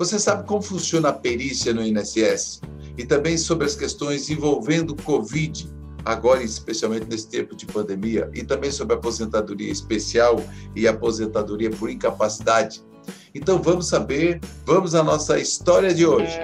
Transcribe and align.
Você 0.00 0.18
sabe 0.18 0.48
como 0.48 0.62
funciona 0.62 1.10
a 1.10 1.12
perícia 1.12 1.74
no 1.74 1.84
INSS? 1.84 2.62
E 2.96 3.04
também 3.04 3.36
sobre 3.36 3.66
as 3.66 3.74
questões 3.74 4.30
envolvendo 4.30 4.96
Covid, 4.96 5.70
agora 6.06 6.42
especialmente 6.42 7.04
nesse 7.04 7.28
tempo 7.28 7.54
de 7.54 7.66
pandemia, 7.66 8.30
e 8.32 8.42
também 8.42 8.70
sobre 8.70 8.94
aposentadoria 8.94 9.70
especial 9.70 10.42
e 10.74 10.88
aposentadoria 10.88 11.68
por 11.68 11.90
incapacidade. 11.90 12.82
Então 13.34 13.60
vamos 13.60 13.88
saber, 13.88 14.40
vamos 14.64 14.94
à 14.94 15.02
nossa 15.02 15.38
história 15.38 15.92
de 15.92 16.06
hoje. 16.06 16.38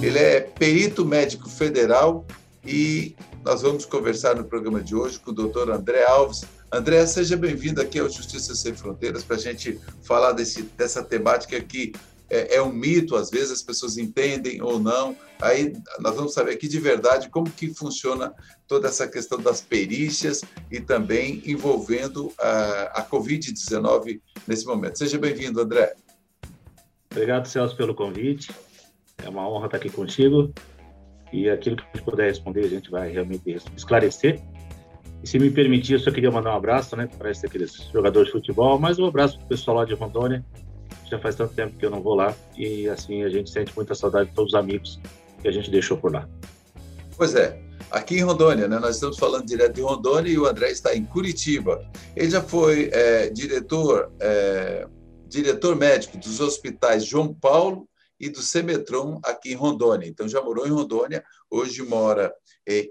Ele 0.00 0.20
é 0.20 0.38
perito 0.38 1.04
médico 1.04 1.48
federal 1.50 2.24
e 2.64 3.16
nós 3.44 3.62
vamos 3.62 3.84
conversar 3.84 4.36
no 4.36 4.44
programa 4.44 4.80
de 4.80 4.94
hoje 4.94 5.18
com 5.18 5.32
o 5.32 5.34
doutor 5.34 5.68
André 5.68 6.04
Alves. 6.04 6.44
André, 6.70 7.06
seja 7.06 7.34
bem-vindo 7.34 7.80
aqui 7.80 7.98
ao 7.98 8.10
Justiça 8.10 8.54
Sem 8.54 8.74
Fronteiras 8.74 9.24
para 9.24 9.36
a 9.36 9.38
gente 9.38 9.80
falar 10.02 10.32
desse, 10.32 10.62
dessa 10.62 11.02
temática 11.02 11.58
que 11.60 11.92
é, 12.28 12.56
é, 12.56 12.62
um 12.62 12.70
mito, 12.70 13.16
às 13.16 13.30
vezes 13.30 13.50
as 13.50 13.62
pessoas 13.62 13.96
entendem 13.96 14.60
ou 14.60 14.78
não. 14.78 15.16
Aí 15.40 15.72
nós 15.98 16.14
vamos 16.14 16.34
saber 16.34 16.52
aqui 16.52 16.68
de 16.68 16.78
verdade 16.78 17.30
como 17.30 17.50
que 17.50 17.72
funciona 17.72 18.34
toda 18.66 18.88
essa 18.88 19.08
questão 19.08 19.40
das 19.40 19.62
perícias 19.62 20.42
e 20.70 20.78
também 20.78 21.42
envolvendo 21.46 22.30
a, 22.38 23.00
a 23.00 23.04
Covid-19 23.08 24.20
nesse 24.46 24.66
momento. 24.66 24.98
Seja 24.98 25.16
bem-vindo, 25.16 25.62
André. 25.62 25.94
Obrigado, 27.10 27.46
Celso, 27.46 27.74
pelo 27.78 27.94
convite. 27.94 28.50
É 29.24 29.28
uma 29.30 29.48
honra 29.48 29.66
estar 29.66 29.78
aqui 29.78 29.88
contigo. 29.88 30.52
E 31.32 31.48
aquilo 31.48 31.76
que 31.76 31.82
a 31.82 31.96
gente 31.96 32.04
puder 32.04 32.28
responder, 32.28 32.64
a 32.64 32.68
gente 32.68 32.90
vai 32.90 33.10
realmente 33.10 33.56
esclarecer. 33.74 34.42
E 35.22 35.26
se 35.26 35.38
me 35.38 35.50
permitir, 35.50 35.94
eu 35.94 35.98
só 35.98 36.10
queria 36.10 36.30
mandar 36.30 36.52
um 36.52 36.56
abraço, 36.56 36.96
né, 36.96 37.08
para 37.18 37.30
aqueles 37.30 37.88
jogadores 37.92 38.28
de 38.28 38.32
futebol, 38.32 38.78
mas 38.78 38.98
um 38.98 39.06
abraço 39.06 39.36
para 39.36 39.46
o 39.46 39.48
pessoal 39.48 39.78
lá 39.78 39.84
de 39.84 39.94
Rondônia. 39.94 40.44
Já 41.10 41.18
faz 41.18 41.34
tanto 41.34 41.54
tempo 41.54 41.76
que 41.76 41.84
eu 41.84 41.90
não 41.90 42.02
vou 42.02 42.14
lá 42.14 42.34
e 42.56 42.88
assim 42.88 43.22
a 43.22 43.28
gente 43.28 43.50
sente 43.50 43.72
muita 43.74 43.94
saudade 43.94 44.28
de 44.28 44.34
todos 44.34 44.52
os 44.52 44.58
amigos 44.58 45.00
que 45.40 45.48
a 45.48 45.50
gente 45.50 45.70
deixou 45.70 45.96
por 45.96 46.12
lá. 46.12 46.28
Pois 47.16 47.34
é, 47.34 47.60
aqui 47.90 48.16
em 48.16 48.22
Rondônia, 48.22 48.68
né? 48.68 48.78
Nós 48.78 48.96
estamos 48.96 49.18
falando 49.18 49.46
direto 49.46 49.74
de 49.74 49.80
Rondônia 49.80 50.30
e 50.30 50.38
o 50.38 50.46
André 50.46 50.70
está 50.70 50.94
em 50.94 51.04
Curitiba. 51.04 51.84
Ele 52.14 52.30
já 52.30 52.42
foi 52.42 52.90
é, 52.92 53.30
diretor, 53.30 54.12
é, 54.20 54.86
diretor 55.26 55.74
médico 55.74 56.18
dos 56.18 56.40
hospitais 56.40 57.04
João 57.04 57.32
Paulo 57.32 57.88
e 58.20 58.28
do 58.28 58.42
Semetron 58.42 59.20
aqui 59.24 59.52
em 59.52 59.56
Rondônia. 59.56 60.06
Então, 60.06 60.28
já 60.28 60.42
morou 60.42 60.66
em 60.66 60.70
Rondônia, 60.70 61.24
hoje 61.50 61.82
mora 61.82 62.32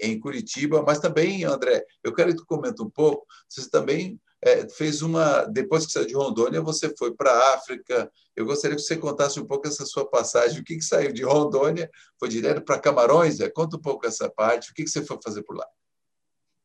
em 0.02 0.20
Curitiba, 0.20 0.84
mas 0.86 1.00
também, 1.00 1.44
André, 1.44 1.84
eu 2.04 2.14
quero 2.14 2.32
que 2.32 2.38
tu 2.38 2.46
comente 2.46 2.82
um 2.82 2.90
pouco, 2.90 3.26
você 3.48 3.70
também 3.70 4.20
é, 4.42 4.68
fez 4.70 5.02
uma, 5.02 5.44
depois 5.46 5.86
que 5.86 5.92
saiu 5.92 6.08
de 6.08 6.14
Rondônia, 6.14 6.62
você 6.62 6.94
foi 6.98 7.14
para 7.16 7.32
a 7.32 7.56
África, 7.56 8.12
eu 8.36 8.46
gostaria 8.46 8.76
que 8.76 8.82
você 8.82 8.98
contasse 8.98 9.40
um 9.40 9.46
pouco 9.46 9.68
essa 9.68 9.86
sua 9.86 10.10
passagem, 10.10 10.62
o 10.62 10.64
que, 10.64 10.76
que 10.76 10.84
saiu 10.84 11.12
de 11.12 11.24
Rondônia, 11.24 11.90
foi 12.20 12.30
direto 12.30 12.62
para 12.62 12.80
Camarões, 12.80 13.40
é? 13.40 13.50
conta 13.50 13.78
um 13.78 13.82
pouco 13.82 14.06
essa 14.06 14.30
parte, 14.30 14.72
o 14.72 14.74
que, 14.74 14.84
que 14.84 14.90
você 14.90 15.04
foi 15.04 15.18
fazer 15.24 15.44
por 15.44 15.58
lá? 15.58 15.66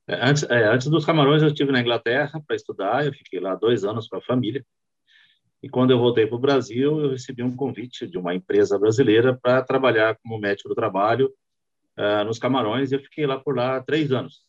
É, 0.09 0.29
antes, 0.29 0.43
é, 0.45 0.65
antes 0.67 0.89
dos 0.89 1.05
Camarões, 1.05 1.43
eu 1.43 1.49
estive 1.49 1.73
na 1.73 1.81
Inglaterra 1.81 2.43
para 2.47 2.57
estudar, 2.57 3.07
eu 3.07 3.13
fiquei 3.13 3.41
lá 3.41 3.55
dois 3.55 3.85
anos 3.85 4.09
com 4.09 4.17
a 4.17 4.23
família, 4.23 4.65
e 5.63 5.69
quando 5.69 5.93
eu 5.93 5.99
voltei 5.99 6.27
para 6.27 6.37
o 6.37 6.41
Brasil, 6.41 7.01
eu 7.01 7.11
recebi 7.11 7.43
um 7.43 7.55
convite 7.55 8.07
de 8.07 8.19
uma 8.19 8.35
empresa 8.35 8.79
brasileira 8.79 9.39
para 9.41 9.63
trabalhar 9.63 10.19
como 10.21 10.39
médico 10.39 10.69
do 10.69 10.75
trabalho 10.75 11.33
uh, 11.99 12.25
nos 12.25 12.39
Camarões, 12.39 12.91
e 12.91 12.95
eu 12.95 13.01
fiquei 13.01 13.27
lá 13.27 13.39
por 13.39 13.57
lá 13.57 13.83
três 13.83 14.13
anos. 14.13 14.43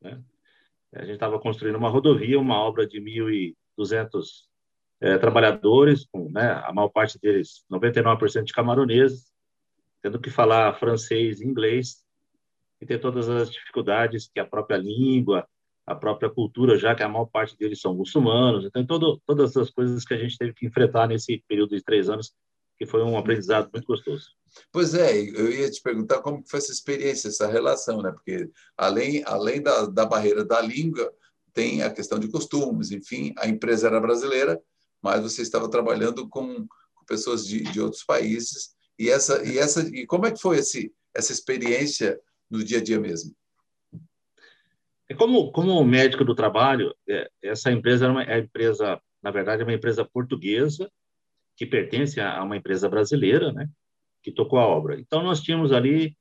Né? 0.00 0.20
A 0.94 1.00
gente 1.02 1.14
estava 1.14 1.38
construindo 1.38 1.76
uma 1.76 1.90
rodovia, 1.90 2.38
uma 2.38 2.58
obra 2.58 2.86
de 2.86 3.00
1.200 3.00 4.48
é, 5.00 5.18
trabalhadores, 5.18 6.06
com 6.10 6.30
né, 6.30 6.62
a 6.64 6.72
maior 6.72 6.88
parte 6.88 7.18
deles, 7.18 7.64
99% 7.70 8.44
de 8.44 8.52
camaroneses, 8.52 9.32
tendo 10.02 10.20
que 10.20 10.30
falar 10.30 10.78
francês 10.78 11.40
e 11.40 11.46
inglês, 11.46 12.04
e 12.80 12.86
ter 12.86 12.98
todas 12.98 13.28
as 13.28 13.50
dificuldades 13.50 14.28
que 14.32 14.40
a 14.40 14.46
própria 14.46 14.76
língua, 14.76 15.46
a 15.86 15.94
própria 15.94 16.30
cultura, 16.30 16.78
já 16.78 16.94
que 16.94 17.02
a 17.02 17.08
maior 17.08 17.26
parte 17.26 17.56
deles 17.56 17.80
são 17.80 17.94
muçulmanos. 17.94 18.64
Então, 18.64 18.84
todo, 18.86 19.20
todas 19.26 19.56
as 19.56 19.70
coisas 19.70 20.04
que 20.04 20.14
a 20.14 20.18
gente 20.18 20.36
teve 20.36 20.52
que 20.52 20.66
enfrentar 20.66 21.08
nesse 21.08 21.42
período 21.48 21.74
de 21.74 21.82
três 21.82 22.08
anos, 22.08 22.32
que 22.76 22.86
foi 22.86 23.02
um 23.02 23.16
aprendizado 23.18 23.70
muito 23.72 23.86
gostoso. 23.86 24.37
Pois 24.72 24.94
é, 24.94 25.18
eu 25.18 25.50
ia 25.50 25.70
te 25.70 25.80
perguntar 25.82 26.20
como 26.20 26.42
foi 26.46 26.58
essa 26.58 26.72
experiência, 26.72 27.28
essa 27.28 27.46
relação, 27.46 28.02
né? 28.02 28.10
Porque 28.10 28.50
além, 28.76 29.22
além 29.26 29.62
da, 29.62 29.86
da 29.86 30.06
barreira 30.06 30.44
da 30.44 30.60
língua, 30.60 31.12
tem 31.52 31.82
a 31.82 31.90
questão 31.90 32.18
de 32.18 32.28
costumes, 32.28 32.90
enfim, 32.90 33.34
a 33.38 33.48
empresa 33.48 33.88
era 33.88 34.00
brasileira, 34.00 34.60
mas 35.02 35.22
você 35.22 35.42
estava 35.42 35.70
trabalhando 35.70 36.28
com, 36.28 36.66
pessoas 37.08 37.46
de, 37.46 37.62
de 37.62 37.80
outros 37.80 38.04
países. 38.04 38.76
E 38.98 39.08
essa, 39.08 39.42
e 39.44 39.58
essa, 39.58 39.80
e 39.88 40.06
como 40.06 40.26
é 40.26 40.30
que 40.30 40.40
foi 40.40 40.58
esse, 40.58 40.92
essa 41.14 41.32
experiência 41.32 42.20
no 42.50 42.62
dia 42.62 42.78
a 42.78 42.82
dia 42.82 43.00
mesmo? 43.00 43.34
É 45.08 45.14
como, 45.14 45.50
como 45.52 45.82
médico 45.84 46.24
do 46.24 46.34
trabalho, 46.34 46.94
é, 47.08 47.28
essa 47.42 47.72
empresa 47.72 48.06
é 48.06 48.08
uma 48.08 48.22
é 48.22 48.38
empresa, 48.38 49.00
na 49.22 49.30
verdade, 49.30 49.62
é 49.62 49.64
uma 49.64 49.72
empresa 49.72 50.04
portuguesa 50.04 50.90
que 51.56 51.66
pertence 51.66 52.20
a 52.20 52.42
uma 52.42 52.56
empresa 52.56 52.88
brasileira, 52.88 53.52
né? 53.52 53.68
Que 54.28 54.34
tocou 54.34 54.58
a 54.58 54.66
obra. 54.66 55.00
Então 55.00 55.22
nós 55.22 55.40
tínhamos 55.40 55.72
ali 55.72 56.14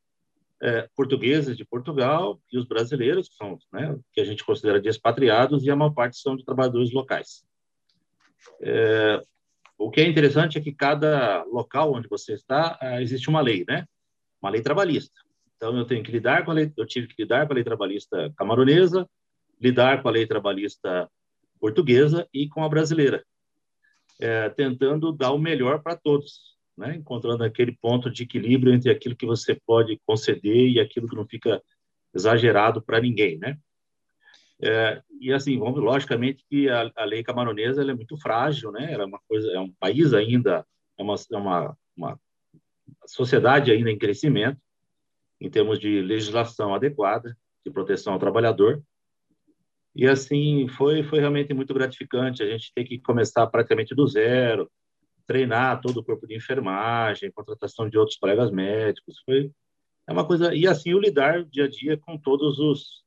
é, 0.62 0.88
portugueses 0.96 1.58
de 1.58 1.66
Portugal 1.66 2.40
e 2.50 2.58
os 2.58 2.66
brasileiros 2.66 3.28
que 3.28 3.36
são, 3.36 3.60
né? 3.74 4.00
Que 4.14 4.22
a 4.22 4.24
gente 4.24 4.46
considera 4.46 4.80
de 4.80 4.88
expatriados 4.88 5.66
e 5.66 5.70
a 5.70 5.76
maior 5.76 5.92
parte 5.92 6.18
são 6.18 6.38
de 6.38 6.46
trabalhadores 6.46 6.94
locais. 6.94 7.44
É, 8.62 9.22
o 9.78 9.92
que 9.92 10.00
é 10.00 10.08
interessante 10.08 10.58
é 10.58 10.62
que 10.62 10.72
cada 10.72 11.44
local 11.44 11.94
onde 11.94 12.08
você 12.08 12.34
está 12.34 12.80
é, 12.82 13.02
existe 13.02 13.28
uma 13.28 13.42
lei, 13.42 13.66
né? 13.68 13.86
Uma 14.42 14.52
lei 14.52 14.62
trabalhista. 14.62 15.20
Então, 15.58 15.78
eu 15.78 15.84
tenho 15.84 16.02
que 16.02 16.12
lidar 16.12 16.46
com 16.46 16.52
a 16.52 16.54
lei, 16.54 16.72
eu 16.78 16.86
tive 16.86 17.08
que 17.08 17.24
lidar 17.24 17.46
com 17.46 17.52
a 17.52 17.56
lei 17.56 17.64
trabalhista 17.66 18.32
camaronesa, 18.38 19.06
lidar 19.60 20.02
com 20.02 20.08
a 20.08 20.12
lei 20.12 20.26
trabalhista 20.26 21.10
portuguesa 21.60 22.26
e 22.34 22.48
com 22.48 22.64
a 22.64 22.70
brasileira, 22.70 23.22
é, 24.22 24.48
tentando 24.50 25.12
dar 25.12 25.32
o 25.32 25.38
melhor 25.38 25.82
para 25.82 25.98
todos, 25.98 26.57
né? 26.78 26.96
encontrando 26.96 27.44
aquele 27.44 27.76
ponto 27.82 28.10
de 28.10 28.24
equilíbrio 28.24 28.74
entre 28.74 28.92
aquilo 28.92 29.16
que 29.16 29.26
você 29.26 29.60
pode 29.66 30.00
conceder 30.06 30.70
e 30.70 30.80
aquilo 30.80 31.08
que 31.08 31.16
não 31.16 31.26
fica 31.26 31.62
exagerado 32.14 32.82
para 32.82 33.02
ninguém, 33.02 33.38
né? 33.38 33.58
É, 34.60 35.04
e 35.20 35.32
assim, 35.32 35.58
vamos, 35.60 35.80
logicamente 35.82 36.44
que 36.50 36.68
a, 36.68 36.92
a 36.96 37.06
lei 37.06 37.24
camaronesa 37.24 37.84
é 37.84 37.94
muito 37.94 38.18
frágil, 38.18 38.72
né? 38.72 38.92
Era 38.92 39.06
uma 39.06 39.20
coisa, 39.28 39.52
é 39.52 39.60
um 39.60 39.72
país 39.74 40.14
ainda, 40.14 40.66
é 40.98 41.04
uma, 41.04 41.16
é 41.32 41.38
uma, 41.38 41.78
uma 41.96 42.20
sociedade 43.06 43.72
ainda 43.72 43.92
em 43.92 43.98
crescimento, 43.98 44.60
em 45.40 45.50
termos 45.50 45.80
de 45.80 46.02
legislação 46.02 46.74
adequada 46.74 47.38
de 47.64 47.72
proteção 47.72 48.14
ao 48.14 48.20
trabalhador. 48.20 48.82
E 49.96 50.08
assim, 50.08 50.68
foi, 50.70 51.04
foi 51.04 51.20
realmente 51.20 51.54
muito 51.54 51.74
gratificante 51.74 52.42
a 52.42 52.50
gente 52.50 52.72
ter 52.74 52.84
que 52.84 53.00
começar 53.00 53.46
praticamente 53.48 53.94
do 53.94 54.08
zero, 54.08 54.70
treinar 55.28 55.82
todo 55.82 55.98
o 55.98 56.04
corpo 56.04 56.26
de 56.26 56.36
enfermagem, 56.36 57.32
contratação 57.32 57.90
de 57.90 57.98
outros 57.98 58.18
colegas 58.18 58.50
médicos, 58.50 59.22
foi 59.26 59.52
é 60.08 60.14
uma 60.14 60.26
coisa 60.26 60.56
e 60.56 60.66
assim 60.66 60.94
o 60.94 61.00
lidar 61.00 61.44
dia 61.46 61.66
a 61.66 61.70
dia 61.70 61.98
com 61.98 62.18
todos 62.18 62.60
os 62.60 63.06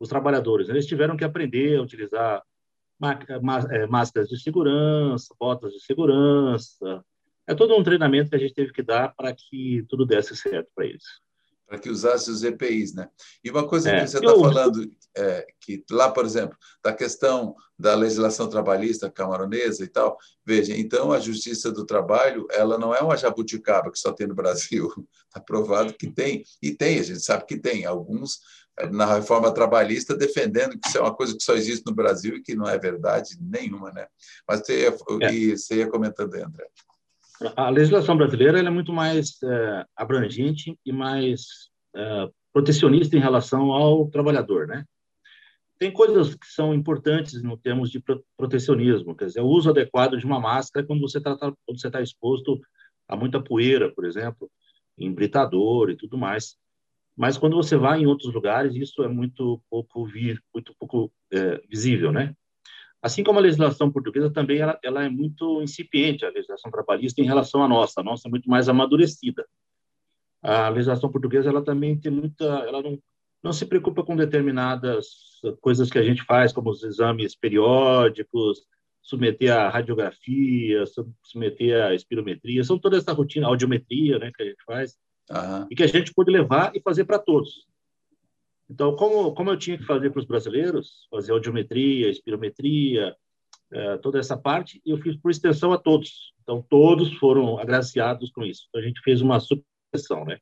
os 0.00 0.08
trabalhadores. 0.08 0.68
Eles 0.68 0.86
tiveram 0.86 1.16
que 1.16 1.22
aprender 1.22 1.78
a 1.78 1.82
utilizar 1.82 2.42
é, 3.70 3.86
máscaras 3.86 4.28
de 4.28 4.40
segurança, 4.40 5.32
botas 5.38 5.72
de 5.72 5.80
segurança. 5.80 7.04
É 7.46 7.54
todo 7.54 7.76
um 7.76 7.84
treinamento 7.84 8.30
que 8.30 8.36
a 8.36 8.38
gente 8.38 8.54
teve 8.54 8.72
que 8.72 8.82
dar 8.82 9.14
para 9.14 9.32
que 9.32 9.84
tudo 9.88 10.04
desse 10.04 10.34
certo 10.34 10.68
para 10.74 10.86
eles 10.86 11.04
para 11.72 11.78
que 11.78 11.88
usasse 11.88 12.30
os 12.30 12.44
EPIs, 12.44 12.92
né? 12.92 13.08
E 13.42 13.50
uma 13.50 13.66
coisa 13.66 13.90
é, 13.90 14.00
que 14.00 14.06
você 14.06 14.18
está 14.18 14.30
falando, 14.30 14.92
é, 15.16 15.46
que 15.58 15.82
lá, 15.90 16.10
por 16.10 16.26
exemplo, 16.26 16.54
da 16.84 16.92
questão 16.92 17.56
da 17.78 17.94
legislação 17.94 18.46
trabalhista 18.46 19.10
camaronesa 19.10 19.82
e 19.82 19.88
tal, 19.88 20.18
veja, 20.44 20.76
então 20.76 21.12
a 21.12 21.18
Justiça 21.18 21.72
do 21.72 21.86
Trabalho, 21.86 22.46
ela 22.50 22.76
não 22.76 22.94
é 22.94 23.00
uma 23.00 23.16
jabuticaba 23.16 23.90
que 23.90 23.98
só 23.98 24.12
tem 24.12 24.26
no 24.26 24.34
Brasil, 24.34 24.86
está 25.26 25.40
provado 25.40 25.94
que 25.94 26.10
tem, 26.10 26.44
e 26.60 26.72
tem, 26.72 26.98
a 26.98 27.02
gente 27.02 27.22
sabe 27.22 27.46
que 27.46 27.56
tem, 27.56 27.86
alguns 27.86 28.40
é, 28.78 28.90
na 28.90 29.06
reforma 29.06 29.50
trabalhista 29.50 30.14
defendendo 30.14 30.78
que 30.78 30.86
isso 30.86 30.98
é 30.98 31.00
uma 31.00 31.14
coisa 31.14 31.34
que 31.34 31.42
só 31.42 31.54
existe 31.54 31.86
no 31.86 31.94
Brasil 31.94 32.36
e 32.36 32.42
que 32.42 32.54
não 32.54 32.68
é 32.68 32.78
verdade 32.78 33.38
nenhuma, 33.40 33.90
né? 33.92 34.06
Mas 34.46 34.60
você 34.60 34.82
ia, 34.82 34.88
é. 35.22 35.56
você 35.56 35.76
ia 35.76 35.88
comentando, 35.88 36.34
André. 36.34 36.66
A 37.56 37.70
legislação 37.70 38.16
brasileira 38.16 38.60
é 38.60 38.70
muito 38.70 38.92
mais 38.92 39.42
é, 39.42 39.84
abrangente 39.96 40.78
e 40.84 40.92
mais 40.92 41.71
é, 41.94 42.30
protecionista 42.52 43.16
em 43.16 43.20
relação 43.20 43.72
ao 43.72 44.08
trabalhador, 44.08 44.66
né? 44.66 44.84
Tem 45.78 45.90
coisas 45.90 46.34
que 46.34 46.46
são 46.46 46.72
importantes 46.72 47.42
no 47.42 47.56
termos 47.56 47.90
de 47.90 48.02
protecionismo, 48.36 49.16
quer 49.16 49.26
dizer, 49.26 49.40
o 49.40 49.48
uso 49.48 49.70
adequado 49.70 50.16
de 50.16 50.24
uma 50.24 50.38
máscara 50.38 50.86
quando 50.86 51.00
você 51.00 51.18
está 51.18 51.36
quando 51.36 51.56
você 51.68 51.88
está 51.88 52.00
exposto 52.00 52.60
a 53.08 53.16
muita 53.16 53.42
poeira, 53.42 53.92
por 53.92 54.04
exemplo, 54.04 54.50
em 54.96 55.12
britador 55.12 55.90
e 55.90 55.96
tudo 55.96 56.16
mais. 56.16 56.56
Mas 57.16 57.36
quando 57.36 57.56
você 57.56 57.76
vai 57.76 58.00
em 58.00 58.06
outros 58.06 58.32
lugares, 58.32 58.74
isso 58.74 59.02
é 59.02 59.08
muito 59.08 59.60
pouco 59.68 60.06
vir, 60.06 60.42
muito 60.54 60.74
pouco 60.78 61.12
é, 61.32 61.60
visível, 61.68 62.12
né? 62.12 62.34
Assim 63.02 63.24
como 63.24 63.40
a 63.40 63.42
legislação 63.42 63.90
portuguesa 63.90 64.30
também 64.30 64.58
ela, 64.58 64.78
ela 64.82 65.04
é 65.04 65.08
muito 65.08 65.60
incipiente, 65.60 66.24
a 66.24 66.30
legislação 66.30 66.70
trabalhista 66.70 67.20
em 67.20 67.26
relação 67.26 67.62
à 67.62 67.68
nossa, 67.68 68.00
a 68.00 68.04
nossa 68.04 68.28
é 68.28 68.30
muito 68.30 68.48
mais 68.48 68.68
amadurecida. 68.68 69.44
A 70.42 70.68
legislação 70.68 71.10
portuguesa 71.10 71.48
ela 71.48 71.62
também 71.62 71.96
tem 71.96 72.10
muita, 72.10 72.44
ela 72.44 72.82
não, 72.82 72.98
não 73.42 73.52
se 73.52 73.64
preocupa 73.64 74.02
com 74.02 74.16
determinadas 74.16 75.40
coisas 75.60 75.90
que 75.90 75.98
a 75.98 76.02
gente 76.02 76.24
faz, 76.24 76.52
como 76.52 76.70
os 76.70 76.82
exames 76.82 77.34
periódicos, 77.36 78.66
submeter 79.02 79.52
a 79.52 79.68
radiografia, 79.68 80.84
submeter 81.22 81.84
a 81.84 81.94
espirometria, 81.94 82.62
são 82.62 82.78
toda 82.78 82.96
essa 82.96 83.12
rotina, 83.12 83.46
audiometria, 83.46 84.18
né, 84.18 84.30
que 84.34 84.42
a 84.42 84.46
gente 84.46 84.62
faz, 84.64 84.96
uhum. 85.30 85.66
e 85.70 85.74
que 85.74 85.82
a 85.82 85.88
gente 85.88 86.14
pode 86.14 86.30
levar 86.30 86.74
e 86.74 86.80
fazer 86.80 87.04
para 87.04 87.18
todos. 87.18 87.66
Então, 88.70 88.96
como, 88.96 89.34
como 89.34 89.50
eu 89.50 89.58
tinha 89.58 89.76
que 89.76 89.84
fazer 89.84 90.10
para 90.10 90.20
os 90.20 90.26
brasileiros, 90.26 91.06
fazer 91.10 91.32
audiometria, 91.32 92.08
espirometria, 92.08 93.14
é, 93.70 93.98
toda 93.98 94.18
essa 94.18 94.36
parte, 94.36 94.80
eu 94.86 94.96
fiz 94.98 95.16
por 95.16 95.30
extensão 95.30 95.72
a 95.72 95.78
todos. 95.78 96.32
Então, 96.42 96.64
todos 96.68 97.12
foram 97.14 97.58
agraciados 97.58 98.30
com 98.30 98.42
isso. 98.44 98.66
Então, 98.68 98.80
a 98.80 98.84
gente 98.84 99.00
fez 99.02 99.20
uma 99.20 99.40
supressão, 99.92 100.24
né? 100.24 100.38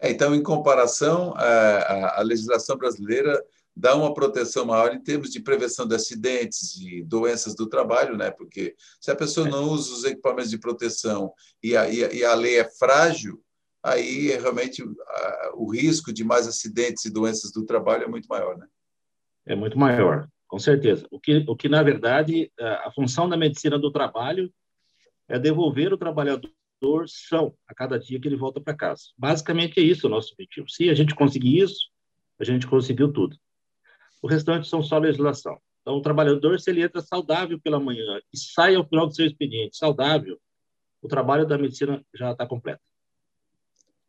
É, 0.00 0.10
então, 0.10 0.34
em 0.34 0.42
comparação, 0.42 1.34
a, 1.36 2.20
a, 2.20 2.22
legislação 2.22 2.76
brasileira 2.76 3.42
dá 3.74 3.96
uma 3.96 4.14
proteção 4.14 4.64
maior 4.64 4.94
em 4.94 5.02
termos 5.02 5.30
de 5.30 5.40
prevenção 5.40 5.86
de 5.86 5.94
acidentes 5.94 6.76
e 6.80 7.02
doenças 7.02 7.54
do 7.54 7.68
trabalho, 7.68 8.16
né? 8.16 8.30
Porque 8.30 8.74
se 9.00 9.10
a 9.10 9.16
pessoa 9.16 9.48
não 9.48 9.64
usa 9.64 9.92
os 9.92 10.04
equipamentos 10.04 10.50
de 10.50 10.58
proteção 10.58 11.32
e 11.62 11.76
a, 11.76 11.88
e 11.88 12.24
a 12.24 12.34
lei 12.34 12.58
é 12.58 12.64
frágil, 12.64 13.42
aí 13.82 14.28
realmente 14.28 14.84
o 15.54 15.72
risco 15.72 16.12
de 16.12 16.22
mais 16.22 16.46
acidentes 16.46 17.04
e 17.04 17.12
doenças 17.12 17.50
do 17.52 17.64
trabalho 17.64 18.04
é 18.04 18.08
muito 18.08 18.26
maior, 18.26 18.56
né? 18.56 18.66
É 19.46 19.56
muito 19.56 19.78
maior, 19.78 20.28
com 20.46 20.58
certeza. 20.58 21.06
O 21.10 21.18
que, 21.18 21.44
o 21.48 21.56
que 21.56 21.68
na 21.68 21.82
verdade, 21.82 22.52
a 22.60 22.90
função 22.94 23.28
da 23.28 23.36
medicina 23.36 23.78
do 23.78 23.90
trabalho 23.90 24.52
é 25.28 25.38
devolver 25.38 25.92
o 25.92 25.98
trabalhador 25.98 26.50
são 27.06 27.54
a 27.66 27.74
cada 27.74 27.98
dia 27.98 28.20
que 28.20 28.28
ele 28.28 28.36
volta 28.36 28.60
para 28.60 28.74
casa. 28.74 29.02
Basicamente 29.16 29.78
é 29.80 29.82
isso 29.82 30.06
o 30.06 30.10
nosso 30.10 30.32
objetivo. 30.32 30.68
Se 30.68 30.88
a 30.88 30.94
gente 30.94 31.14
conseguir 31.14 31.58
isso, 31.58 31.88
a 32.38 32.44
gente 32.44 32.66
conseguiu 32.66 33.12
tudo. 33.12 33.36
O 34.22 34.28
restante 34.28 34.68
são 34.68 34.82
só 34.82 34.98
legislação. 34.98 35.58
Então, 35.82 35.96
o 35.96 36.02
trabalhador, 36.02 36.58
se 36.60 36.70
ele 36.70 36.82
entra 36.82 37.00
saudável 37.00 37.58
pela 37.60 37.80
manhã 37.80 38.20
e 38.32 38.36
sai 38.38 38.74
ao 38.74 38.86
final 38.86 39.06
do 39.06 39.14
seu 39.14 39.26
expediente 39.26 39.76
saudável, 39.76 40.38
o 41.00 41.08
trabalho 41.08 41.46
da 41.46 41.56
medicina 41.56 42.04
já 42.14 42.32
está 42.32 42.46
completo. 42.46 42.80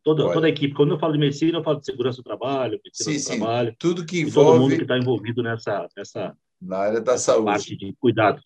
Toda, 0.02 0.32
toda 0.32 0.46
a 0.46 0.50
equipe. 0.50 0.74
Quando 0.74 0.94
eu 0.94 0.98
falo 0.98 1.12
de 1.12 1.18
medicina, 1.18 1.58
eu 1.58 1.62
falo 1.62 1.78
de 1.78 1.86
segurança 1.86 2.18
do 2.18 2.24
trabalho, 2.24 2.80
medicina 2.84 3.12
sim, 3.12 3.18
do 3.18 3.22
sim. 3.22 3.38
trabalho. 3.38 3.76
Tudo 3.78 4.06
que 4.06 4.20
envolve. 4.20 4.50
Todo 4.50 4.60
mundo 4.60 4.76
que 4.76 4.82
está 4.82 4.98
envolvido 4.98 5.42
nessa, 5.42 5.88
nessa, 5.96 6.36
na 6.60 6.78
área 6.78 7.00
da 7.00 7.18
saúde. 7.18 7.44
parte 7.44 7.76
de 7.76 7.94
cuidado. 7.98 8.40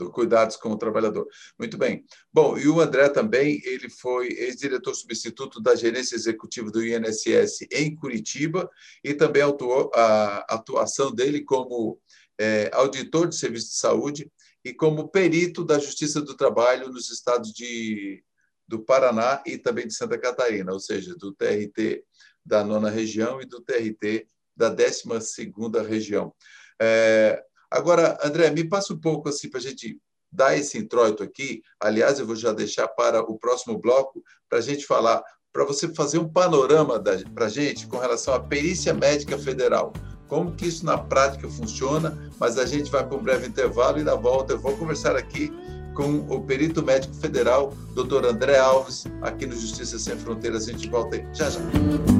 Do 0.00 0.10
cuidados 0.10 0.56
com 0.56 0.70
o 0.70 0.78
trabalhador. 0.78 1.28
Muito 1.58 1.76
bem. 1.76 2.04
Bom, 2.32 2.56
e 2.56 2.66
o 2.66 2.80
André 2.80 3.10
também, 3.10 3.60
ele 3.64 3.90
foi 3.90 4.28
ex-diretor 4.28 4.94
substituto 4.94 5.60
da 5.60 5.74
gerência 5.74 6.14
executiva 6.14 6.70
do 6.70 6.82
INSS 6.82 7.66
em 7.70 7.94
Curitiba 7.94 8.70
e 9.04 9.12
também 9.12 9.42
atuou 9.42 9.90
a 9.94 10.38
atuação 10.48 11.12
dele 11.12 11.44
como 11.44 12.00
é, 12.40 12.70
auditor 12.72 13.28
de 13.28 13.36
serviço 13.36 13.68
de 13.68 13.76
saúde 13.76 14.32
e 14.64 14.72
como 14.72 15.08
perito 15.08 15.62
da 15.66 15.78
Justiça 15.78 16.22
do 16.22 16.34
Trabalho 16.34 16.88
nos 16.88 17.10
estados 17.10 17.52
de 17.52 18.24
do 18.66 18.78
Paraná 18.78 19.42
e 19.44 19.58
também 19.58 19.86
de 19.86 19.94
Santa 19.94 20.16
Catarina, 20.16 20.72
ou 20.72 20.78
seja, 20.78 21.14
do 21.16 21.34
TRT 21.34 22.04
da 22.46 22.62
nona 22.62 22.88
região 22.88 23.42
e 23.42 23.44
do 23.44 23.60
TRT 23.60 24.28
da 24.56 24.68
décima 24.68 25.20
segunda 25.20 25.82
região. 25.82 26.32
É, 26.80 27.44
agora, 27.70 28.18
André, 28.22 28.50
me 28.50 28.64
passa 28.64 28.92
um 28.92 28.98
pouco 28.98 29.28
assim 29.28 29.48
para 29.48 29.58
a 29.58 29.62
gente 29.62 29.98
dar 30.32 30.56
esse 30.56 30.78
introito 30.78 31.22
aqui. 31.22 31.62
Aliás, 31.78 32.18
eu 32.18 32.26
vou 32.26 32.36
já 32.36 32.52
deixar 32.52 32.88
para 32.88 33.20
o 33.22 33.38
próximo 33.38 33.78
bloco 33.78 34.22
para 34.48 34.58
a 34.58 34.62
gente 34.62 34.86
falar, 34.86 35.22
para 35.52 35.64
você 35.64 35.92
fazer 35.94 36.18
um 36.18 36.28
panorama 36.28 37.02
para 37.34 37.46
a 37.46 37.48
gente 37.48 37.86
com 37.86 37.98
relação 37.98 38.34
à 38.34 38.40
perícia 38.40 38.94
médica 38.94 39.36
federal. 39.38 39.92
Como 40.28 40.54
que 40.54 40.66
isso 40.66 40.86
na 40.86 40.96
prática 40.96 41.48
funciona, 41.48 42.16
mas 42.38 42.56
a 42.56 42.64
gente 42.64 42.90
vai 42.90 43.04
para 43.04 43.16
um 43.16 43.22
breve 43.22 43.48
intervalo 43.48 43.98
e 43.98 44.04
na 44.04 44.14
volta 44.14 44.52
eu 44.52 44.60
vou 44.60 44.76
conversar 44.76 45.16
aqui 45.16 45.52
com 45.94 46.20
o 46.32 46.40
perito 46.42 46.84
médico 46.84 47.14
federal, 47.14 47.74
doutor 47.94 48.24
André 48.24 48.56
Alves, 48.56 49.04
aqui 49.22 49.44
no 49.44 49.56
Justiça 49.56 49.98
Sem 49.98 50.16
Fronteiras. 50.16 50.68
A 50.68 50.72
gente 50.72 50.88
volta 50.88 51.16
aí 51.16 51.26
já 51.32 51.50
já. 51.50 52.19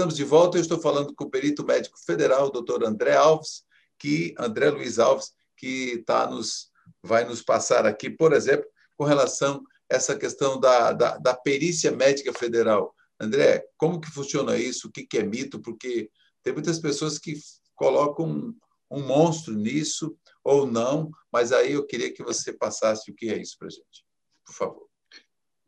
Estamos 0.00 0.16
de 0.16 0.24
volta. 0.24 0.56
Eu 0.56 0.62
estou 0.62 0.80
falando 0.80 1.14
com 1.14 1.24
o 1.24 1.30
perito 1.30 1.62
médico 1.62 1.98
federal, 2.06 2.50
doutor 2.50 2.82
André 2.84 3.14
Alves, 3.14 3.64
que 3.98 4.34
André 4.38 4.70
Luiz 4.70 4.98
Alves, 4.98 5.34
que 5.54 6.02
tá 6.06 6.26
nos 6.26 6.70
vai 7.02 7.22
nos 7.26 7.42
passar 7.42 7.84
aqui, 7.84 8.08
por 8.08 8.32
exemplo, 8.32 8.64
com 8.96 9.04
relação 9.04 9.62
a 9.92 9.96
essa 9.96 10.16
questão 10.16 10.58
da, 10.58 10.94
da, 10.94 11.18
da 11.18 11.34
perícia 11.34 11.92
médica 11.92 12.32
federal. 12.32 12.94
André, 13.20 13.62
como 13.76 14.00
que 14.00 14.10
funciona 14.10 14.56
isso? 14.56 14.88
O 14.88 14.90
que, 14.90 15.04
que 15.04 15.18
é 15.18 15.22
mito? 15.22 15.60
Porque 15.60 16.08
tem 16.42 16.54
muitas 16.54 16.78
pessoas 16.78 17.18
que 17.18 17.34
colocam 17.74 18.26
um, 18.26 18.56
um 18.90 19.06
monstro 19.06 19.52
nisso 19.52 20.16
ou 20.42 20.66
não, 20.66 21.10
mas 21.30 21.52
aí 21.52 21.72
eu 21.72 21.86
queria 21.86 22.10
que 22.10 22.22
você 22.22 22.54
passasse 22.54 23.10
o 23.10 23.14
que 23.14 23.28
é 23.28 23.36
isso 23.36 23.54
para 23.58 23.68
gente, 23.68 24.02
por 24.46 24.54
favor. 24.54 24.86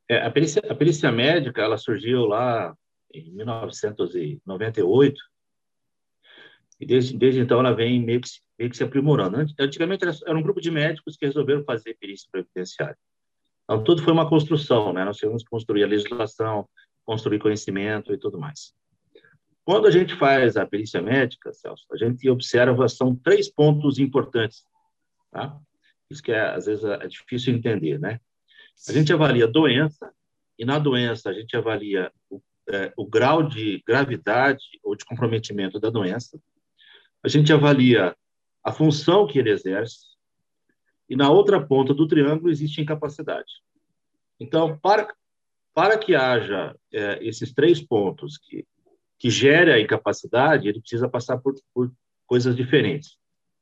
É, 0.09 0.25
a, 0.25 0.31
perícia, 0.31 0.63
a 0.71 0.75
perícia 0.75 1.13
médica 1.13 1.61
ela 1.61 1.77
surgiu 1.77 2.25
lá 2.25 2.75
em 3.13 3.33
1998 3.33 5.21
e 6.83 6.87
desde, 6.87 7.17
desde 7.17 7.41
então 7.41 7.61
ela 7.61 7.73
vem 7.73 8.03
meio 8.03 8.21
que, 8.21 8.29
meio 8.59 8.69
que 8.69 8.77
se 8.77 8.83
aprimorando. 8.83 9.37
Antigamente 9.59 10.05
era 10.05 10.37
um 10.37 10.43
grupo 10.43 10.61
de 10.61 10.69
médicos 10.69 11.17
que 11.17 11.25
resolveram 11.25 11.63
fazer 11.63 11.97
perícia 12.01 12.29
previdenciária. 12.31 12.99
Então, 13.65 13.85
tudo 13.85 14.03
foi 14.03 14.13
uma 14.13 14.29
construção, 14.29 14.93
né? 14.93 15.05
Nós 15.05 15.17
tivemos 15.17 15.45
que 15.45 15.49
construir 15.49 15.85
a 15.85 15.87
legislação, 15.87 16.69
construir 17.05 17.39
conhecimento 17.39 18.13
e 18.13 18.19
tudo 18.19 18.37
mais. 18.37 18.75
Quando 19.65 19.87
a 19.87 19.93
gente 19.93 20.17
faz 20.17 20.57
a 20.57 20.67
perícia 20.67 21.01
médica, 21.01 21.53
Celso, 21.53 21.87
a 21.93 21.97
gente 21.97 22.29
observa 22.29 22.89
são 22.89 23.15
três 23.15 23.49
pontos 23.49 24.01
importantes, 24.01 24.65
tá? 25.31 25.57
Isso 26.11 26.21
que 26.21 26.33
é, 26.33 26.41
às 26.41 26.67
vezes 26.67 26.85
é 26.85 27.07
difícil 27.07 27.55
entender, 27.55 28.01
né? 28.01 28.19
A 28.89 28.93
gente 28.93 29.13
avalia 29.13 29.45
a 29.45 29.49
doença 29.49 30.13
e 30.59 30.65
na 30.65 30.81
doença 30.81 31.31
a 31.31 31.33
gente 31.33 31.57
avalia 31.57 32.11
o, 32.29 32.43
é, 32.73 32.93
o 32.97 33.07
grau 33.07 33.43
de 33.43 33.83
gravidade 33.87 34.65
ou 34.83 34.97
de 34.97 35.05
comprometimento 35.05 35.79
da 35.79 35.91
doença. 35.91 36.41
A 37.23 37.29
gente 37.29 37.53
avalia 37.53 38.17
a 38.65 38.73
função 38.73 39.27
que 39.27 39.39
ele 39.39 39.51
exerce 39.51 40.13
e 41.09 41.15
na 41.15 41.31
outra 41.31 41.65
ponta 41.65 41.93
do 41.93 42.09
triângulo 42.09 42.51
existe 42.51 42.81
incapacidade. 42.81 43.53
Então, 44.41 44.79
para 44.79 45.15
para 45.75 45.97
que 45.97 46.15
haja 46.15 46.77
é, 46.93 47.19
esses 47.27 47.53
três 47.53 47.81
pontos 47.81 48.37
que, 48.37 48.67
que 49.19 49.31
gere 49.31 49.73
a 49.73 49.81
incapacidade, 49.81 50.69
ele 50.69 50.81
precisa 50.81 51.09
passar 51.09 51.39
por, 51.39 51.55
por 51.73 51.91
coisas 52.27 52.55
diferentes. 52.55 53.17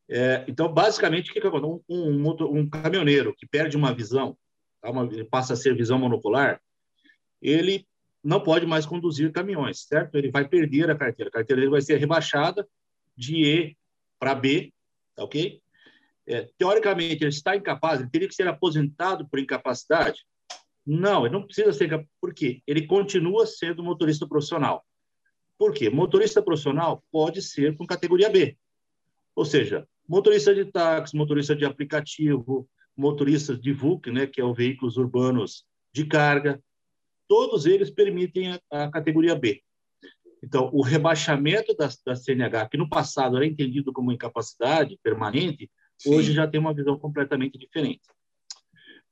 É, 0.09 0.45
então, 0.49 0.73
basicamente, 0.73 1.31
o 1.31 1.33
que, 1.33 1.39
acontece? 1.39 1.73
Um, 1.89 2.27
um, 2.29 2.59
um, 2.59 2.69
caminhoneiro 2.69 3.33
que 3.33 3.47
perde 3.47 3.77
uma 3.77 3.95
visão, 3.95 4.37
tá? 4.81 4.91
uma, 4.91 5.09
passa 5.31 5.53
a 5.53 5.57
ser 5.57 5.77
visão 5.77 6.01
monocular, 6.01 6.61
ele 7.41 7.87
não 8.23 8.41
pode 8.41 8.67
mais 8.67 8.85
conduzir 8.85 9.33
caminhões, 9.33 9.85
certo? 9.85 10.17
Ele 10.17 10.31
vai 10.31 10.47
perder 10.47 10.91
a 10.91 10.97
carteira. 10.97 11.29
A 11.29 11.33
carteira 11.33 11.61
dele 11.61 11.71
vai 11.71 11.81
ser 11.81 11.97
rebaixada 11.97 12.69
de 13.17 13.45
E 13.45 13.77
para 14.19 14.35
B, 14.35 14.73
tá 15.15 15.25
ok? 15.25 15.61
É, 16.27 16.49
teoricamente, 16.57 17.25
ele 17.25 17.31
está 17.31 17.57
incapaz, 17.57 18.01
ele 18.01 18.11
teria 18.11 18.29
que 18.29 18.35
ser 18.35 18.47
aposentado 18.47 19.27
por 19.29 19.39
incapacidade? 19.39 20.25
Não, 20.87 21.25
ele 21.25 21.35
não 21.35 21.45
precisa 21.45 21.73
ser. 21.73 22.07
Por 22.21 22.33
quê? 22.35 22.63
Ele 22.67 22.87
continua 22.87 23.47
sendo 23.47 23.83
motorista 23.83 24.27
profissional. 24.27 24.85
Por 25.59 25.73
quê? 25.73 25.91
Motorista 25.91 26.43
profissional 26.43 27.05
pode 27.11 27.43
ser 27.43 27.77
com 27.77 27.87
categoria 27.87 28.31
B. 28.31 28.57
Ou 29.35 29.45
seja, 29.45 29.87
motorista 30.09 30.55
de 30.55 30.65
táxi, 30.65 31.17
motorista 31.17 31.55
de 31.55 31.65
aplicativo, 31.65 32.69
motoristas 32.97 33.61
de 33.61 33.73
VUC, 33.73 34.11
né, 34.11 34.27
que 34.27 34.41
é 34.41 34.45
o 34.45 34.55
veículos 34.55 34.97
urbanos 34.97 35.65
de 35.93 36.05
carga, 36.05 36.63
todos 37.31 37.65
eles 37.65 37.91
permitem 37.91 38.51
a, 38.51 38.61
a 38.73 38.91
categoria 38.91 39.37
B. 39.37 39.63
Então, 40.43 40.69
o 40.73 40.83
rebaixamento 40.83 41.73
da, 41.77 41.89
da, 42.05 42.17
CNH, 42.17 42.69
que 42.69 42.77
no 42.77 42.89
passado 42.89 43.37
era 43.37 43.47
entendido 43.47 43.93
como 43.93 44.11
incapacidade 44.11 44.99
permanente, 45.01 45.71
Sim. 45.97 46.13
hoje 46.13 46.33
já 46.33 46.49
tem 46.49 46.59
uma 46.59 46.75
visão 46.75 46.99
completamente 46.99 47.57
diferente. 47.57 48.01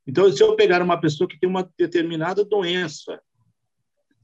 Então, 0.04 0.32
se 0.32 0.42
eu 0.42 0.56
pegar 0.56 0.82
uma 0.82 1.00
pessoa 1.00 1.28
que 1.28 1.38
tem 1.38 1.48
uma 1.48 1.70
determinada 1.78 2.44
doença, 2.44 3.22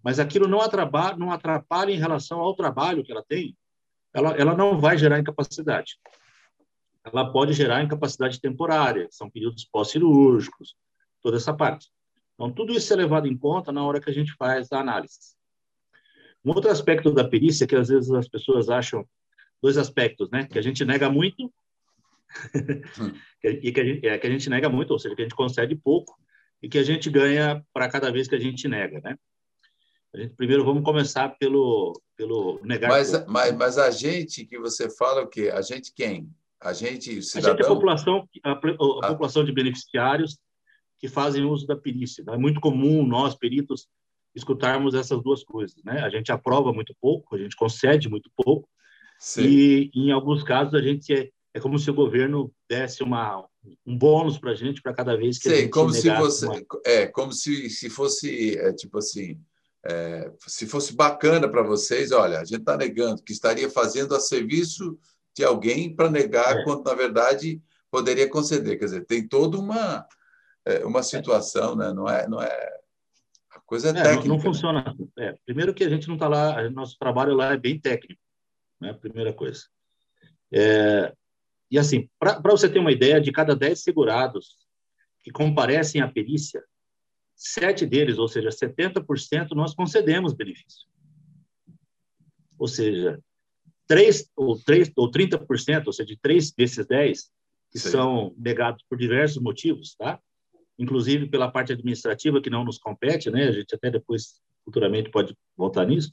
mas 0.02 0.18
aquilo 0.18 0.48
não 0.48 0.60
atrapalha, 0.60 1.16
não 1.16 1.30
atrapalha 1.30 1.92
em 1.92 1.98
relação 1.98 2.40
ao 2.40 2.56
trabalho 2.56 3.04
que 3.04 3.12
ela 3.12 3.24
tem, 3.28 3.56
ela, 4.12 4.30
ela 4.30 4.56
não 4.56 4.80
vai 4.80 4.98
gerar 4.98 5.20
incapacidade. 5.20 5.98
Ela 7.04 7.30
pode 7.30 7.52
gerar 7.52 7.84
incapacidade 7.84 8.40
temporária, 8.40 9.06
são 9.12 9.30
períodos 9.30 9.64
pós-cirúrgicos, 9.64 10.74
toda 11.22 11.36
essa 11.36 11.54
parte. 11.54 11.92
Então, 12.34 12.50
tudo 12.52 12.72
isso 12.72 12.92
é 12.92 12.96
levado 12.96 13.26
em 13.26 13.36
conta 13.36 13.72
na 13.72 13.84
hora 13.84 14.00
que 14.00 14.10
a 14.10 14.12
gente 14.12 14.34
faz 14.34 14.72
a 14.72 14.80
análise. 14.80 15.34
Um 16.44 16.50
outro 16.50 16.70
aspecto 16.70 17.12
da 17.12 17.26
perícia 17.26 17.66
que 17.66 17.76
às 17.76 17.88
vezes 17.88 18.10
as 18.10 18.28
pessoas 18.28 18.68
acham 18.68 19.06
dois 19.62 19.78
aspectos, 19.78 20.30
né? 20.30 20.46
Que 20.46 20.58
a 20.58 20.62
gente 20.62 20.84
nega 20.84 21.08
muito 21.08 21.52
e 23.42 23.72
que 23.72 23.80
a, 23.80 23.84
gente, 23.84 24.06
é, 24.06 24.18
que 24.18 24.26
a 24.26 24.30
gente 24.30 24.50
nega 24.50 24.68
muito, 24.68 24.90
ou 24.90 24.98
seja, 24.98 25.14
que 25.14 25.22
a 25.22 25.24
gente 25.24 25.36
concede 25.36 25.74
pouco 25.74 26.18
e 26.62 26.68
que 26.68 26.78
a 26.78 26.82
gente 26.82 27.08
ganha 27.08 27.64
para 27.72 27.88
cada 27.88 28.10
vez 28.10 28.28
que 28.28 28.34
a 28.34 28.40
gente 28.40 28.68
nega, 28.68 29.00
né? 29.00 29.16
A 30.12 30.18
gente, 30.18 30.34
primeiro 30.34 30.64
vamos 30.64 30.84
começar 30.84 31.30
pelo 31.30 31.98
pelo 32.16 32.60
negar. 32.62 32.88
Mas, 32.88 33.26
mas, 33.26 33.56
mas 33.56 33.78
a 33.78 33.90
gente 33.90 34.44
que 34.44 34.58
você 34.58 34.88
fala 34.90 35.22
o 35.22 35.28
quê? 35.28 35.50
A 35.52 35.62
gente 35.62 35.92
quem? 35.94 36.30
A 36.60 36.72
gente 36.72 37.22
cidadão? 37.22 37.52
A 37.52 37.56
gente 37.56 37.62
é 37.62 37.66
a 37.66 37.74
população 37.74 38.28
a, 38.44 38.52
a, 38.52 39.08
população 39.08 39.44
de 39.44 39.52
beneficiários 39.52 40.38
que 40.98 41.08
fazem 41.08 41.44
uso 41.44 41.66
da 41.66 41.76
perícia. 41.76 42.24
É 42.28 42.36
muito 42.36 42.60
comum 42.60 43.06
nós 43.06 43.34
peritos 43.34 43.88
escutarmos 44.34 44.94
essas 44.94 45.22
duas 45.22 45.44
coisas, 45.44 45.76
né? 45.84 46.00
A 46.00 46.08
gente 46.08 46.32
aprova 46.32 46.72
muito 46.72 46.94
pouco, 47.00 47.34
a 47.34 47.38
gente 47.38 47.56
concede 47.56 48.08
muito 48.08 48.30
pouco 48.36 48.68
Sim. 49.18 49.42
e 49.42 49.90
em 49.94 50.10
alguns 50.10 50.42
casos 50.42 50.74
a 50.74 50.82
gente 50.82 51.12
é, 51.12 51.30
é 51.54 51.60
como 51.60 51.78
se 51.78 51.90
o 51.90 51.94
governo 51.94 52.52
desse 52.68 53.02
uma 53.02 53.46
um 53.86 53.96
bônus 53.96 54.36
para 54.36 54.50
a 54.50 54.54
gente 54.54 54.82
para 54.82 54.92
cada 54.92 55.16
vez 55.16 55.38
que 55.38 55.48
Sim, 55.48 55.54
a 55.54 55.58
gente 55.58 55.70
como 55.70 55.90
se 55.90 56.10
você 56.10 56.46
uma... 56.46 56.60
é 56.84 57.06
como 57.06 57.32
se 57.32 57.70
se 57.70 57.88
fosse 57.88 58.58
é, 58.58 58.72
tipo 58.72 58.98
assim 58.98 59.38
é, 59.86 60.32
se 60.38 60.66
fosse 60.66 60.94
bacana 60.94 61.46
para 61.46 61.62
vocês, 61.62 62.10
olha, 62.10 62.40
a 62.40 62.44
gente 62.44 62.60
está 62.60 62.76
negando 62.76 63.22
que 63.22 63.32
estaria 63.32 63.68
fazendo 63.68 64.14
a 64.14 64.20
serviço 64.20 64.98
de 65.36 65.44
alguém 65.44 65.94
para 65.94 66.10
negar, 66.10 66.56
é. 66.56 66.64
quando 66.64 66.84
na 66.84 66.94
verdade 66.94 67.60
poderia 67.90 68.28
conceder. 68.28 68.78
Quer 68.78 68.86
dizer, 68.86 69.04
tem 69.04 69.28
toda 69.28 69.58
uma 69.58 70.06
uma 70.85 71.02
situação, 71.02 71.76
né? 71.76 71.92
Não 71.92 72.09
é, 72.09 72.28
não 72.28 72.40
é 72.40 72.80
a 73.50 73.61
coisa 73.61 73.88
é, 73.88 73.90
é 73.90 73.94
técnica. 73.94 74.21
Não, 74.21 74.28
não 74.28 74.37
né? 74.37 74.42
funciona. 74.42 74.97
É, 75.18 75.35
primeiro 75.44 75.75
que 75.75 75.85
a 75.85 75.88
gente 75.88 76.09
não 76.09 76.14
está 76.14 76.28
lá, 76.28 76.68
nosso 76.71 76.99
trabalho 76.99 77.35
lá 77.35 77.52
é 77.52 77.56
bem 77.56 77.78
técnico, 77.78 78.21
né? 78.80 78.92
Primeira 78.94 79.33
coisa. 79.33 79.64
É, 80.52 81.12
e 81.71 81.78
assim, 81.78 82.09
para 82.18 82.40
você 82.44 82.68
ter 82.68 82.78
uma 82.78 82.92
ideia, 82.92 83.21
de 83.21 83.33
cada 83.33 83.54
10 83.56 83.83
segurados 83.83 84.56
que 85.23 85.30
comparecem 85.30 86.00
à 86.00 86.09
perícia, 86.09 86.62
sete 87.35 87.85
deles, 87.85 88.18
ou 88.18 88.28
seja, 88.28 88.50
70%, 88.50 89.49
nós 89.52 89.75
concedemos 89.75 90.35
benefício. 90.35 90.87
Ou 92.59 92.68
seja, 92.68 93.18
três 93.87 94.30
ou, 94.37 94.59
três, 94.59 94.90
ou 94.97 95.11
30%, 95.11 95.87
ou 95.87 95.92
seja, 95.92 96.06
de 96.06 96.16
três 96.16 96.52
desses 96.52 96.87
10, 96.87 97.30
que 97.71 97.78
Sim. 97.78 97.90
são 97.90 98.35
negados 98.38 98.85
por 98.88 98.97
diversos 98.97 99.42
motivos, 99.42 99.94
tá? 99.97 100.21
Inclusive 100.78 101.28
pela 101.28 101.50
parte 101.50 101.72
administrativa 101.72 102.40
que 102.40 102.50
não 102.50 102.64
nos 102.64 102.78
compete, 102.78 103.30
né? 103.30 103.48
A 103.48 103.52
gente 103.52 103.74
até 103.74 103.90
depois, 103.90 104.40
futuramente, 104.64 105.10
pode 105.10 105.36
voltar 105.56 105.86
nisso. 105.86 106.12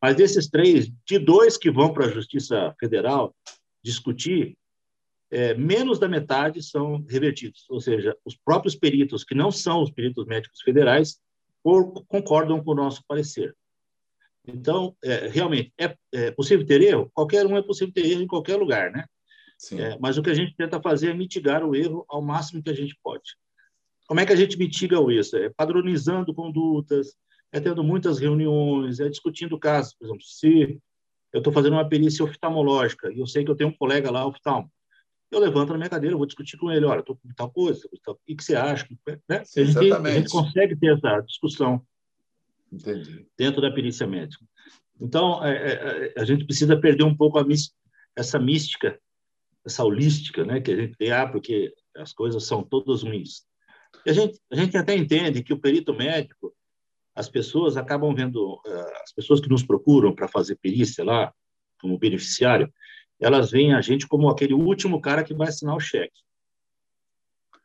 Mas 0.00 0.16
desses 0.16 0.48
três, 0.48 0.90
de 1.06 1.18
dois 1.18 1.56
que 1.56 1.70
vão 1.70 1.92
para 1.92 2.06
a 2.06 2.10
Justiça 2.10 2.74
Federal 2.78 3.34
discutir, 3.82 4.56
é, 5.30 5.54
menos 5.54 5.98
da 5.98 6.08
metade 6.08 6.62
são 6.62 7.04
revertidos, 7.08 7.64
ou 7.70 7.80
seja, 7.80 8.16
os 8.24 8.36
próprios 8.36 8.74
peritos, 8.74 9.22
que 9.22 9.34
não 9.34 9.50
são 9.50 9.82
os 9.82 9.90
peritos 9.90 10.26
médicos 10.26 10.60
federais, 10.62 11.20
por, 11.62 12.04
concordam 12.06 12.62
com 12.62 12.72
o 12.72 12.74
nosso 12.74 13.02
parecer. 13.06 13.54
Então, 14.46 14.96
é, 15.04 15.28
realmente, 15.28 15.72
é, 15.78 15.94
é, 16.12 16.30
possível 16.30 16.66
ter 16.66 16.80
erro? 16.80 17.10
Qualquer 17.14 17.46
um 17.46 17.56
é 17.56 17.62
possível 17.62 17.92
ter 17.92 18.06
erro 18.06 18.22
em 18.22 18.26
qualquer 18.26 18.56
lugar, 18.56 18.90
né? 18.90 19.04
É, 19.72 19.98
mas 19.98 20.16
o 20.16 20.22
que 20.22 20.30
a 20.30 20.34
gente 20.34 20.56
tenta 20.56 20.80
fazer 20.80 21.10
é 21.10 21.14
mitigar 21.14 21.62
o 21.62 21.76
erro 21.76 22.04
ao 22.08 22.22
máximo 22.22 22.62
que 22.62 22.70
a 22.70 22.74
gente 22.74 22.98
pode. 23.02 23.36
Como 24.10 24.18
é 24.18 24.26
que 24.26 24.32
a 24.32 24.36
gente 24.36 24.58
mitiga 24.58 24.96
isso? 25.12 25.36
É 25.36 25.50
padronizando 25.50 26.34
condutas, 26.34 27.14
é 27.52 27.60
tendo 27.60 27.84
muitas 27.84 28.18
reuniões, 28.18 28.98
é 28.98 29.08
discutindo 29.08 29.56
casos. 29.56 29.94
Por 29.94 30.04
exemplo, 30.04 30.24
se 30.24 30.80
eu 31.32 31.38
estou 31.38 31.52
fazendo 31.52 31.74
uma 31.74 31.88
perícia 31.88 32.24
oftalmológica 32.24 33.08
e 33.12 33.20
eu 33.20 33.26
sei 33.28 33.44
que 33.44 33.52
eu 33.52 33.54
tenho 33.54 33.70
um 33.70 33.76
colega 33.76 34.10
lá, 34.10 34.26
oftalmo, 34.26 34.68
eu 35.30 35.38
levanto 35.38 35.70
na 35.70 35.76
minha 35.76 35.88
cadeira, 35.88 36.16
vou 36.16 36.26
discutir 36.26 36.56
com 36.56 36.72
ele, 36.72 36.86
olha, 36.86 36.98
estou 36.98 37.14
com 37.14 37.28
tal 37.36 37.52
coisa, 37.52 37.86
o 37.86 38.16
que, 38.26 38.34
que 38.34 38.42
você 38.42 38.56
acha? 38.56 38.84
Né? 39.28 39.44
Sim, 39.44 39.60
a, 39.60 39.64
gente, 39.66 39.92
a, 39.92 40.10
gente, 40.10 40.28
consegue 40.28 40.74
ter 40.74 40.92
essa 40.92 41.20
discussão 41.20 41.80
Entendi. 42.72 43.28
dentro 43.38 43.62
da 43.62 43.70
perícia 43.70 44.08
médica. 44.08 44.44
Então, 45.00 45.44
é, 45.44 45.52
é, 45.52 46.14
é, 46.16 46.20
a 46.20 46.24
gente 46.24 46.44
precisa 46.44 46.76
perder 46.76 47.04
um 47.04 47.16
pouco 47.16 47.38
essa 48.16 48.40
mística, 48.40 49.00
essa 49.64 49.84
holística, 49.84 50.44
né, 50.44 50.60
que 50.60 50.72
a 50.72 50.76
gente 50.76 50.96
tem, 50.96 51.12
ah, 51.12 51.28
porque 51.28 51.72
as 51.94 52.12
coisas 52.12 52.44
são 52.44 52.64
todas 52.64 53.04
ruins. 53.04 53.48
E 54.04 54.10
a 54.10 54.12
gente, 54.12 54.40
a 54.50 54.56
gente 54.56 54.76
até 54.76 54.94
entende 54.96 55.42
que 55.42 55.52
o 55.52 55.60
perito 55.60 55.94
médico, 55.94 56.54
as 57.14 57.28
pessoas 57.28 57.76
acabam 57.76 58.14
vendo, 58.14 58.60
eh, 58.66 59.02
as 59.02 59.12
pessoas 59.12 59.40
que 59.40 59.48
nos 59.48 59.62
procuram 59.62 60.14
para 60.14 60.28
fazer 60.28 60.56
perícia 60.56 61.04
lá, 61.04 61.32
como 61.80 61.98
beneficiário, 61.98 62.72
elas 63.18 63.50
veem 63.50 63.74
a 63.74 63.80
gente 63.80 64.06
como 64.06 64.28
aquele 64.28 64.54
último 64.54 65.00
cara 65.00 65.22
que 65.22 65.34
vai 65.34 65.48
assinar 65.48 65.76
o 65.76 65.80
cheque. 65.80 66.20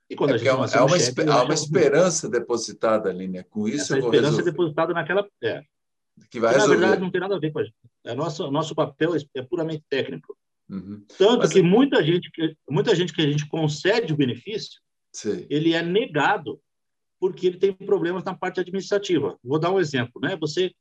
E 0.10 0.16
quando 0.16 0.32
é 0.32 0.34
a 0.34 0.38
gente 0.38 0.48
é 0.48 0.54
uma, 0.54 0.66
é 0.66 0.80
uma, 0.82 1.00
cheque, 1.00 1.22
há 1.30 1.44
uma 1.44 1.54
esperança 1.54 2.30
depositada 2.30 3.10
ali, 3.10 3.28
né? 3.28 3.44
Com 3.44 3.68
isso 3.68 3.84
Essa 3.84 3.98
eu 3.98 4.02
vou 4.02 4.10
esperança 4.10 4.38
resolver. 4.38 4.52
depositada 4.52 4.94
naquela. 4.94 5.28
É. 5.42 5.64
Que 6.30 6.40
vai 6.40 6.54
que, 6.54 6.60
resolver. 6.60 6.76
Na 6.76 6.82
verdade, 6.82 7.02
não 7.02 7.12
tem 7.12 7.22
nada 7.22 7.36
a 7.36 7.40
ver 7.40 7.52
com 7.52 7.60
a 7.60 7.64
gente. 7.64 7.76
É 8.04 8.14
nosso, 8.14 8.52
nosso 8.52 8.76
papel 8.76 9.14
é 9.16 9.42
puramente 9.42 9.84
técnico. 9.90 10.38
Uhum. 10.70 11.04
Tanto 11.18 11.40
Mas, 11.40 11.54
que 11.54 11.62
muita 11.62 12.04
gente, 12.04 12.30
muita 12.70 12.96
gente 12.96 13.14
que 13.14 13.22
a 13.22 13.28
gente 13.28 13.48
concede 13.48 14.14
o 14.14 14.18
benefício, 14.18 14.82
Sim. 15.16 15.48
ele 15.50 15.74
é 15.74 15.82
negado 15.82 16.62
porque 17.18 17.48
ele 17.48 17.58
tem 17.58 17.72
problemas 17.72 18.22
na 18.26 18.36
parte 18.36 18.60
administrativa. 18.60 19.40
Vou 19.42 19.58
dar 19.58 19.72
um 19.72 19.80
exemplo, 19.80 20.22
né? 20.22 20.36
Você, 20.36 20.76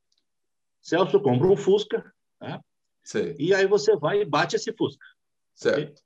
Celso, 0.83 1.21
compra 1.21 1.47
um 1.47 1.57
Fusca, 1.57 2.13
né? 2.41 2.61
e 3.39 3.55
aí 3.55 3.65
você 3.69 3.97
vai 3.97 4.23
e 4.23 4.25
bate 4.25 4.57
esse 4.57 4.73
Fusca. 4.73 5.07
Certo. 5.55 6.03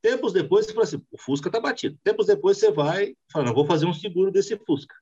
Tempos 0.00 0.32
depois, 0.32 0.66
você 0.66 0.72
fala 0.72 0.84
assim, 0.84 1.02
o 1.10 1.18
Fusca 1.18 1.48
está 1.48 1.58
batido. 1.58 1.98
Tempos 2.04 2.26
depois, 2.26 2.58
você 2.58 2.70
vai 2.70 3.06
e 3.06 3.16
fala, 3.32 3.46
não, 3.46 3.54
vou 3.54 3.66
fazer 3.66 3.86
um 3.86 3.92
seguro 3.92 4.30
desse 4.30 4.56
Fusca. 4.58 4.94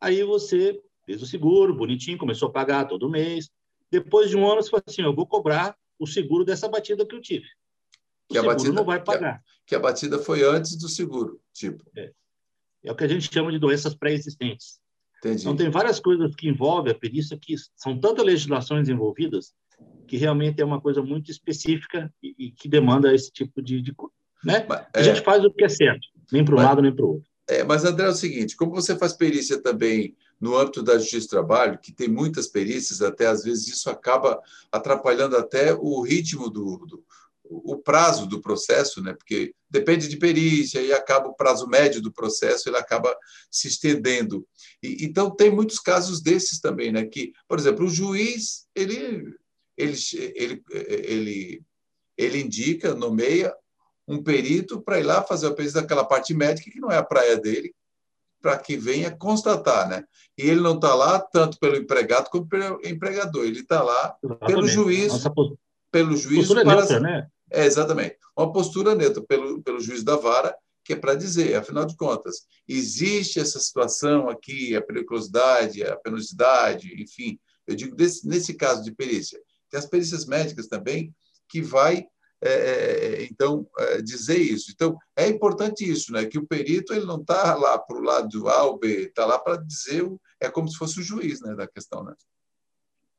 Aí 0.00 0.24
você 0.24 0.82
fez 1.06 1.22
o 1.22 1.26
seguro, 1.26 1.76
bonitinho, 1.76 2.18
começou 2.18 2.48
a 2.48 2.52
pagar 2.52 2.86
todo 2.86 3.08
mês. 3.08 3.48
Depois 3.88 4.30
de 4.30 4.36
um 4.36 4.50
ano, 4.50 4.60
você 4.60 4.70
fala 4.70 4.82
assim, 4.84 5.02
eu 5.02 5.14
vou 5.14 5.28
cobrar 5.28 5.76
o 5.96 6.08
seguro 6.08 6.44
dessa 6.44 6.68
batida 6.68 7.06
que 7.06 7.14
eu 7.14 7.20
tive 7.20 7.46
que 8.28 8.38
a 8.38 8.42
batida 8.42 8.72
não 8.72 8.84
vai 8.84 9.02
pagar. 9.02 9.38
Que 9.38 9.38
a, 9.38 9.42
que 9.66 9.74
a, 9.74 9.80
batida 9.80 10.18
foi 10.18 10.42
antes 10.42 10.76
do 10.76 10.88
seguro, 10.88 11.40
tipo. 11.52 11.84
É. 11.96 12.12
é 12.84 12.92
o 12.92 12.94
que 12.94 13.04
a 13.04 13.08
gente 13.08 13.32
chama 13.32 13.52
de 13.52 13.58
doenças 13.58 13.94
pré-existentes. 13.94 14.80
Então, 15.26 15.56
tem 15.56 15.70
várias 15.70 15.98
coisas 15.98 16.34
que 16.34 16.48
envolvem 16.48 16.92
a 16.92 16.98
perícia 16.98 17.38
que 17.40 17.54
são 17.74 17.98
tantas 17.98 18.26
legislações 18.26 18.90
envolvidas 18.90 19.54
que 20.06 20.16
realmente 20.16 20.60
é 20.60 20.64
uma 20.64 20.80
coisa 20.80 21.02
muito 21.02 21.30
específica 21.30 22.12
e, 22.22 22.34
e 22.38 22.50
que 22.50 22.68
demanda 22.68 23.12
esse 23.14 23.30
tipo 23.30 23.62
de, 23.62 23.80
de 23.80 23.94
né? 24.44 24.64
Mas, 24.68 24.80
a 24.94 25.00
é, 25.00 25.02
gente 25.02 25.22
faz 25.22 25.44
o 25.44 25.50
que 25.50 25.64
é 25.64 25.68
certo, 25.68 26.06
nem 26.30 26.44
para 26.44 26.54
um 26.54 26.58
lado 26.58 26.82
nem 26.82 26.94
para 26.94 27.04
o 27.04 27.14
outro. 27.14 27.30
É, 27.48 27.62
mas, 27.62 27.84
André, 27.84 28.06
é 28.06 28.10
o 28.10 28.14
seguinte, 28.14 28.56
como 28.56 28.72
você 28.72 28.96
faz 28.96 29.12
perícia 29.12 29.60
também 29.60 30.16
no 30.40 30.56
âmbito 30.56 30.82
da 30.82 30.98
Justiça 30.98 31.26
do 31.26 31.30
Trabalho, 31.30 31.78
que 31.78 31.92
tem 31.92 32.08
muitas 32.08 32.46
perícias, 32.46 33.02
até 33.02 33.26
às 33.26 33.44
vezes 33.44 33.68
isso 33.68 33.90
acaba 33.90 34.40
atrapalhando 34.70 35.36
até 35.36 35.74
o 35.74 36.00
ritmo 36.02 36.50
do, 36.50 36.84
do 36.86 37.04
o 37.44 37.76
prazo 37.76 38.26
do 38.26 38.40
processo, 38.40 39.02
né? 39.02 39.12
porque 39.12 39.54
depende 39.68 40.08
de 40.08 40.16
perícia 40.16 40.80
e 40.80 40.92
acaba 40.92 41.28
o 41.28 41.34
prazo 41.34 41.66
médio 41.66 42.00
do 42.00 42.12
processo, 42.12 42.68
ele 42.68 42.76
acaba 42.76 43.14
se 43.50 43.68
estendendo. 43.68 44.46
E, 44.82 45.04
então, 45.04 45.30
tem 45.30 45.50
muitos 45.50 45.78
casos 45.78 46.22
desses 46.22 46.58
também, 46.58 46.90
né? 46.90 47.04
que, 47.04 47.32
por 47.46 47.58
exemplo, 47.58 47.84
o 47.84 47.90
juiz, 47.90 48.66
ele, 48.74 49.34
ele, 49.76 49.96
ele, 50.34 50.62
ele, 50.70 51.62
ele 52.16 52.40
indica, 52.40 52.94
nomeia 52.94 53.54
um 54.06 54.22
perito 54.22 54.80
para 54.80 55.00
ir 55.00 55.04
lá 55.04 55.22
fazer 55.22 55.46
a 55.46 55.54
perícia 55.54 55.80
daquela 55.80 56.04
parte 56.04 56.34
médica 56.34 56.70
que 56.70 56.80
não 56.80 56.90
é 56.90 56.96
a 56.96 57.04
praia 57.04 57.36
dele, 57.36 57.74
para 58.40 58.58
que 58.58 58.76
venha 58.76 59.10
constatar, 59.10 59.88
né? 59.88 60.04
E 60.36 60.42
ele 60.42 60.60
não 60.60 60.74
está 60.74 60.94
lá 60.94 61.18
tanto 61.18 61.58
pelo 61.58 61.76
empregado 61.76 62.28
como 62.28 62.46
pelo 62.46 62.78
empregador, 62.84 63.44
ele 63.44 63.60
está 63.60 63.82
lá 63.82 64.14
Exatamente. 64.22 64.54
pelo 64.54 64.68
juiz, 64.68 65.12
Nossa, 65.12 65.32
pelo 65.94 66.16
juiz 66.16 66.48
para, 66.48 66.64
neutra, 66.64 66.98
né? 66.98 67.28
É, 67.52 67.64
exatamente. 67.66 68.16
Uma 68.36 68.52
postura 68.52 68.96
neutra 68.96 69.22
pelo, 69.22 69.62
pelo 69.62 69.78
juiz 69.78 70.02
da 70.02 70.16
vara, 70.16 70.52
que 70.84 70.92
é 70.92 70.96
para 70.96 71.14
dizer, 71.14 71.54
afinal 71.54 71.86
de 71.86 71.96
contas, 71.96 72.48
existe 72.68 73.38
essa 73.38 73.60
situação 73.60 74.28
aqui, 74.28 74.74
a 74.74 74.82
periculosidade, 74.82 75.84
a 75.84 75.96
penosidade, 75.96 77.00
enfim. 77.00 77.38
Eu 77.64 77.76
digo 77.76 77.94
desse, 77.94 78.26
nesse 78.26 78.54
caso 78.54 78.82
de 78.82 78.92
perícia. 78.92 79.40
Tem 79.70 79.78
as 79.78 79.86
perícias 79.86 80.26
médicas 80.26 80.66
também, 80.66 81.14
que 81.48 81.62
vai, 81.62 82.04
é, 82.42 82.50
é, 82.50 83.22
é 83.22 83.24
então, 83.26 83.64
é, 83.78 84.02
dizer 84.02 84.38
isso. 84.38 84.72
Então, 84.74 84.98
é 85.16 85.28
importante 85.28 85.88
isso, 85.88 86.12
né? 86.12 86.26
que 86.26 86.38
o 86.38 86.46
perito 86.46 86.92
ele 86.92 87.06
não 87.06 87.20
está 87.20 87.54
lá 87.54 87.78
para 87.78 87.96
o 87.96 88.02
lado 88.02 88.48
A 88.48 88.64
ou 88.64 88.80
B, 88.80 89.06
está 89.06 89.24
lá 89.24 89.38
para 89.38 89.62
dizer, 89.62 90.04
é 90.40 90.50
como 90.50 90.68
se 90.68 90.76
fosse 90.76 90.98
o 90.98 91.04
juiz 91.04 91.40
né, 91.40 91.54
da 91.54 91.68
questão. 91.68 92.02
Né? 92.02 92.14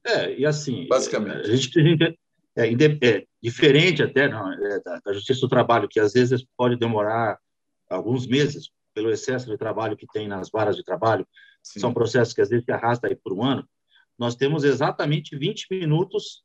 É, 0.06 0.38
e 0.38 0.46
assim, 0.46 0.88
Basicamente. 0.90 1.50
a 1.50 1.56
gente, 1.56 1.80
a 1.80 1.84
gente 1.84 2.20
é, 2.56 2.72
é, 2.72 3.26
diferente 3.42 4.02
até 4.02 4.28
não, 4.30 4.52
é, 4.52 4.80
da, 4.82 5.00
da, 5.04 5.14
Justiça 5.14 5.42
do 5.42 5.50
Trabalho, 5.50 5.88
que 5.90 6.00
às 6.00 6.14
vezes 6.14 6.46
pode 6.58 6.78
demorar 6.78 7.38
alguns 7.90 8.26
meses. 8.26 8.70
pelo 8.94 9.12
excesso 9.12 9.50
de 9.50 9.58
trabalho 9.58 9.98
que 9.98 10.08
tem 10.08 10.26
nas 10.26 10.50
varas 10.50 10.78
de 10.78 10.84
trabalho, 10.84 11.28
Sim. 11.62 11.82
são 11.82 11.94
processos 11.94 12.34
que 12.34 12.42
às 12.42 12.50
vezes 12.50 12.64
se 12.64 12.72
arrastam 12.72 13.10
aí 13.10 13.16
por 13.16 13.34
um 13.34 13.44
ano, 13.44 13.68
nós 14.18 14.36
temos 14.36 14.64
exatamente 14.64 15.38
20 15.38 15.68
minutos 15.70 16.44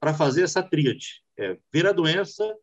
para 0.00 0.12
fazer 0.12 0.42
essa 0.42 0.62
tríade. 0.62 1.22
É, 1.38 1.56
ver 1.72 1.86
a 1.86 1.92
doença, 1.92 2.56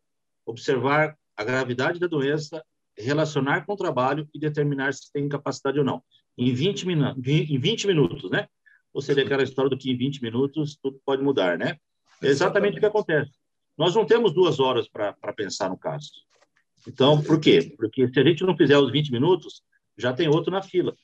observar 0.44 1.16
a 1.34 1.42
gravidade 1.42 1.98
da 1.98 2.06
doença, 2.06 2.62
relacionar 2.96 3.64
com 3.64 3.72
o 3.72 3.76
trabalho 3.76 4.28
e 4.34 4.38
determinar 4.38 4.92
se 4.92 5.10
tem 5.10 5.26
capacidade 5.28 5.78
ou 5.78 5.84
não. 5.84 6.02
Em 6.36 6.52
20, 6.52 6.86
minu 6.86 7.14
em 7.26 7.58
20 7.58 7.86
minutos, 7.86 8.30
né? 8.30 8.46
Ou 8.92 9.00
seja, 9.00 9.22
aquela 9.22 9.42
história 9.42 9.70
do 9.70 9.78
que 9.78 9.90
em 9.90 9.96
20 9.96 10.22
minutos 10.22 10.78
tudo 10.82 11.00
pode 11.04 11.22
mudar, 11.22 11.56
né? 11.56 11.78
É 12.22 12.28
exatamente 12.28 12.76
o 12.76 12.80
que 12.80 12.86
acontece. 12.86 13.30
Nós 13.76 13.94
não 13.94 14.04
temos 14.04 14.32
duas 14.32 14.60
horas 14.60 14.88
para 14.88 15.14
pensar 15.34 15.70
no 15.70 15.78
caso. 15.78 16.10
Então, 16.86 17.22
por 17.22 17.40
quê? 17.40 17.74
Porque 17.76 18.08
se 18.08 18.20
a 18.20 18.24
gente 18.24 18.44
não 18.44 18.56
fizer 18.56 18.78
os 18.78 18.90
20 18.90 19.12
minutos, 19.12 19.62
já 19.96 20.12
tem 20.12 20.28
outro 20.28 20.50
na 20.50 20.62
fila. 20.62 20.94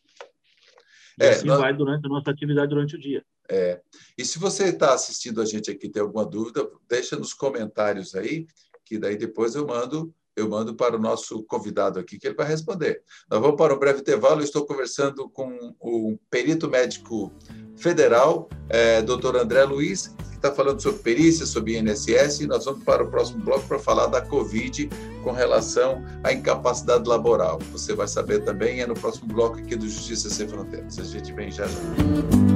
E 1.20 1.24
é, 1.24 1.30
assim 1.30 1.46
nós... 1.46 1.58
vai 1.58 1.74
durante 1.74 2.06
a 2.06 2.08
nossa 2.08 2.30
atividade 2.30 2.68
durante 2.68 2.96
o 2.96 3.00
dia. 3.00 3.24
É. 3.48 3.80
E 4.18 4.24
se 4.24 4.38
você 4.38 4.70
está 4.70 4.92
assistindo 4.94 5.40
a 5.40 5.44
gente 5.44 5.70
aqui 5.70 5.88
tem 5.88 6.02
alguma 6.02 6.26
dúvida, 6.26 6.68
deixa 6.88 7.16
nos 7.16 7.32
comentários 7.32 8.14
aí, 8.14 8.46
que 8.84 8.98
daí 8.98 9.16
depois 9.16 9.54
eu 9.54 9.66
mando 9.66 10.14
eu 10.36 10.48
mando 10.48 10.74
para 10.74 10.96
o 10.96 11.00
nosso 11.00 11.42
convidado 11.44 11.98
aqui, 11.98 12.18
que 12.18 12.26
ele 12.26 12.36
vai 12.36 12.46
responder. 12.46 13.02
Nós 13.30 13.40
vamos 13.40 13.56
para 13.56 13.74
um 13.74 13.78
breve 13.78 14.00
intervalo. 14.00 14.40
Eu 14.40 14.44
estou 14.44 14.66
conversando 14.66 15.28
com 15.30 15.74
o 15.80 16.18
perito 16.30 16.68
médico 16.68 17.32
federal, 17.76 18.48
é, 18.68 19.02
doutor 19.02 19.36
André 19.36 19.64
Luiz, 19.64 20.08
que 20.30 20.36
está 20.36 20.52
falando 20.52 20.80
sobre 20.80 21.00
perícia, 21.00 21.46
sobre 21.46 21.78
INSS, 21.78 22.40
e 22.40 22.46
nós 22.46 22.64
vamos 22.64 22.84
para 22.84 23.02
o 23.02 23.10
próximo 23.10 23.42
bloco 23.42 23.66
para 23.66 23.78
falar 23.78 24.06
da 24.06 24.20
Covid 24.20 24.88
com 25.22 25.32
relação 25.32 26.04
à 26.22 26.32
incapacidade 26.32 27.08
laboral. 27.08 27.58
Você 27.72 27.94
vai 27.94 28.06
saber 28.06 28.44
também, 28.44 28.80
é 28.80 28.86
no 28.86 28.94
próximo 28.94 29.28
bloco 29.28 29.58
aqui 29.58 29.74
do 29.74 29.88
Justiça 29.88 30.30
Sem 30.30 30.46
Fronteiras. 30.46 30.98
A 30.98 31.04
gente 31.04 31.32
vem 31.32 31.50
já 31.50 31.66
já. 31.66 32.55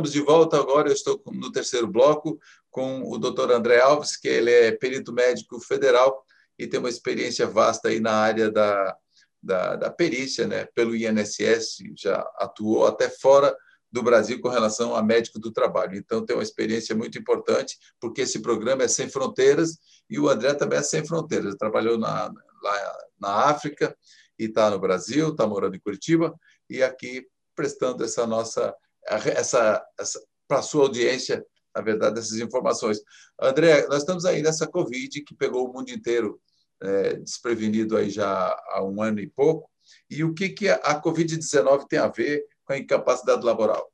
Estamos 0.00 0.12
de 0.12 0.20
volta 0.22 0.56
agora. 0.56 0.88
Eu 0.88 0.94
estou 0.94 1.22
no 1.26 1.52
terceiro 1.52 1.86
bloco 1.86 2.40
com 2.70 3.02
o 3.02 3.18
Dr. 3.18 3.50
André 3.52 3.80
Alves, 3.80 4.16
que 4.16 4.28
ele 4.28 4.50
é 4.50 4.72
perito 4.72 5.12
médico 5.12 5.60
federal 5.60 6.24
e 6.58 6.66
tem 6.66 6.80
uma 6.80 6.88
experiência 6.88 7.46
vasta 7.46 7.88
aí 7.88 8.00
na 8.00 8.12
área 8.12 8.50
da, 8.50 8.96
da, 9.42 9.76
da 9.76 9.90
perícia, 9.90 10.46
né? 10.46 10.64
Pelo 10.74 10.96
INSS, 10.96 11.82
já 11.98 12.18
atuou 12.36 12.86
até 12.86 13.10
fora 13.10 13.54
do 13.92 14.02
Brasil 14.02 14.40
com 14.40 14.48
relação 14.48 14.96
a 14.96 15.02
médico 15.02 15.38
do 15.38 15.52
trabalho. 15.52 15.98
Então, 15.98 16.24
tem 16.24 16.34
uma 16.34 16.42
experiência 16.42 16.94
muito 16.94 17.18
importante, 17.18 17.76
porque 18.00 18.22
esse 18.22 18.40
programa 18.40 18.84
é 18.84 18.88
sem 18.88 19.06
fronteiras 19.06 19.76
e 20.08 20.18
o 20.18 20.30
André 20.30 20.54
também 20.54 20.78
é 20.78 20.82
sem 20.82 21.06
fronteiras. 21.06 21.56
Trabalhou 21.56 21.98
na, 21.98 22.32
lá 22.62 22.98
na 23.20 23.34
África 23.50 23.94
e 24.38 24.44
está 24.44 24.70
no 24.70 24.78
Brasil, 24.78 25.28
está 25.28 25.46
morando 25.46 25.76
em 25.76 25.80
Curitiba 25.80 26.34
e 26.70 26.82
aqui 26.82 27.26
prestando 27.54 28.02
essa 28.02 28.26
nossa 28.26 28.74
essa, 29.06 29.84
essa 29.98 30.20
para 30.46 30.58
a 30.58 30.62
sua 30.62 30.82
audiência, 30.82 31.44
na 31.74 31.80
verdade, 31.80 32.18
essas 32.18 32.38
informações. 32.38 33.00
André, 33.40 33.86
nós 33.86 33.98
estamos 33.98 34.24
aí 34.24 34.42
nessa 34.42 34.66
Covid 34.66 35.22
que 35.22 35.34
pegou 35.34 35.68
o 35.68 35.72
mundo 35.72 35.90
inteiro 35.90 36.40
é, 36.82 37.14
desprevenido 37.14 37.96
aí 37.96 38.10
já 38.10 38.48
há 38.70 38.82
um 38.84 39.00
ano 39.02 39.20
e 39.20 39.28
pouco. 39.28 39.70
E 40.08 40.24
o 40.24 40.34
que, 40.34 40.48
que 40.48 40.68
a 40.68 41.00
Covid-19 41.00 41.86
tem 41.88 41.98
a 41.98 42.08
ver 42.08 42.44
com 42.64 42.72
a 42.72 42.78
incapacidade 42.78 43.44
laboral? 43.44 43.90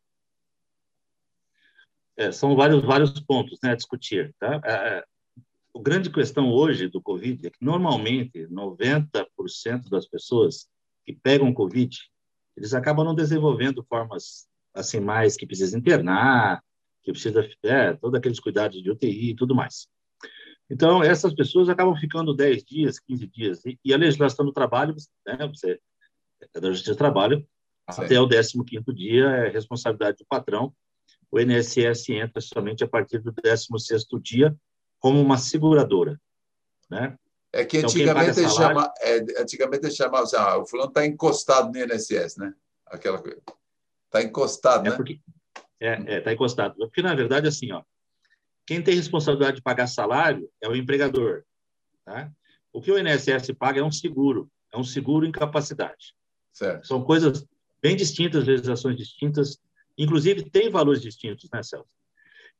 É, 2.16 2.32
são 2.32 2.56
vários, 2.56 2.82
vários 2.82 3.20
pontos 3.20 3.58
né, 3.62 3.72
a 3.72 3.76
discutir. 3.76 4.34
Tá? 4.38 4.60
É, 4.64 4.72
é 4.72 5.04
a 5.76 5.82
grande 5.82 6.10
questão 6.10 6.50
hoje 6.50 6.88
do 6.88 7.02
Covid 7.02 7.46
é 7.46 7.50
que, 7.50 7.62
normalmente, 7.62 8.46
90% 8.46 9.90
das 9.90 10.06
pessoas 10.06 10.66
que 11.04 11.12
pegam 11.12 11.52
Covid, 11.52 11.98
eles 12.56 12.72
acabam 12.72 13.04
não 13.04 13.14
desenvolvendo 13.14 13.84
formas 13.84 14.48
assim 14.76 15.00
mais 15.00 15.36
que 15.36 15.46
precisa 15.46 15.76
internar, 15.76 16.62
que 17.02 17.10
precisa 17.10 17.48
é, 17.62 17.94
todos 17.94 18.18
aqueles 18.18 18.38
cuidados 18.38 18.82
de 18.82 18.90
UTI 18.90 19.30
e 19.30 19.36
tudo 19.36 19.54
mais. 19.54 19.88
Então, 20.68 21.02
essas 21.02 21.32
pessoas 21.34 21.68
acabam 21.68 21.94
ficando 21.96 22.34
10 22.34 22.64
dias, 22.64 22.98
15 22.98 23.26
dias. 23.28 23.64
E, 23.64 23.78
e 23.84 23.94
a 23.94 23.96
legislação 23.96 24.44
do 24.44 24.52
trabalho, 24.52 24.94
né, 25.26 25.38
você 25.46 25.80
é 26.54 26.60
da 26.60 26.70
Justiça 26.70 26.92
do 26.92 26.98
Trabalho, 26.98 27.46
Sim. 27.90 28.02
até 28.02 28.20
o 28.20 28.28
15º 28.28 28.92
dia 28.92 29.24
é 29.26 29.48
responsabilidade 29.48 30.18
do 30.18 30.26
patrão. 30.26 30.74
O 31.30 31.40
INSS 31.40 32.08
entra 32.10 32.40
somente 32.40 32.82
a 32.84 32.88
partir 32.88 33.20
do 33.20 33.32
16º 33.32 34.20
dia 34.20 34.56
como 34.98 35.20
uma 35.20 35.38
seguradora, 35.38 36.20
né? 36.90 37.16
É 37.52 37.64
que 37.64 37.78
então, 37.78 37.88
antigamente, 37.88 38.40
então, 38.40 38.50
chama, 38.50 38.92
é, 39.00 39.40
antigamente 39.40 39.90
chamava 39.90 40.24
assim, 40.24 40.36
ah, 40.36 40.58
o 40.58 40.66
fulano 40.66 40.88
está 40.88 41.06
encostado 41.06 41.72
no 41.72 41.78
INSS, 41.78 42.36
né? 42.36 42.52
Aquela 42.86 43.18
coisa. 43.22 43.40
Está 44.18 44.28
encostado, 44.28 44.86
é 44.86 44.90
né? 44.90 44.96
Porque, 44.96 45.20
é, 45.80 46.18
está 46.18 46.32
encostado. 46.32 46.76
Porque, 46.76 47.02
na 47.02 47.14
verdade, 47.14 47.48
assim, 47.48 47.72
ó, 47.72 47.82
quem 48.66 48.82
tem 48.82 48.94
responsabilidade 48.94 49.56
de 49.56 49.62
pagar 49.62 49.86
salário 49.86 50.48
é 50.60 50.68
o 50.68 50.74
empregador. 50.74 51.44
Tá? 52.04 52.30
O 52.72 52.80
que 52.80 52.90
o 52.90 52.98
INSS 52.98 53.52
paga 53.58 53.80
é 53.80 53.84
um 53.84 53.92
seguro, 53.92 54.50
é 54.72 54.78
um 54.78 54.84
seguro 54.84 55.26
incapacidade. 55.26 56.14
Certo. 56.52 56.86
São 56.86 57.02
coisas 57.02 57.46
bem 57.80 57.96
distintas, 57.96 58.46
legislações 58.46 58.96
distintas, 58.96 59.58
inclusive 59.96 60.50
tem 60.50 60.70
valores 60.70 61.02
distintos, 61.02 61.48
né, 61.52 61.62
Celso? 61.62 61.94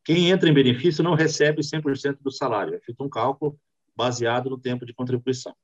Quem 0.05 0.31
entra 0.31 0.49
em 0.49 0.55
benefício 0.55 1.03
não 1.03 1.15
recebe 1.15 1.63
100% 1.63 2.19
do 2.21 2.31
salário, 2.31 2.75
é 2.75 2.81
feito 2.81 3.03
um 3.03 3.09
cálculo 3.09 3.59
baseado 3.97 4.49
no 4.49 4.59
tempo 4.59 4.87
de 4.87 4.95
contribuição. 4.95 5.55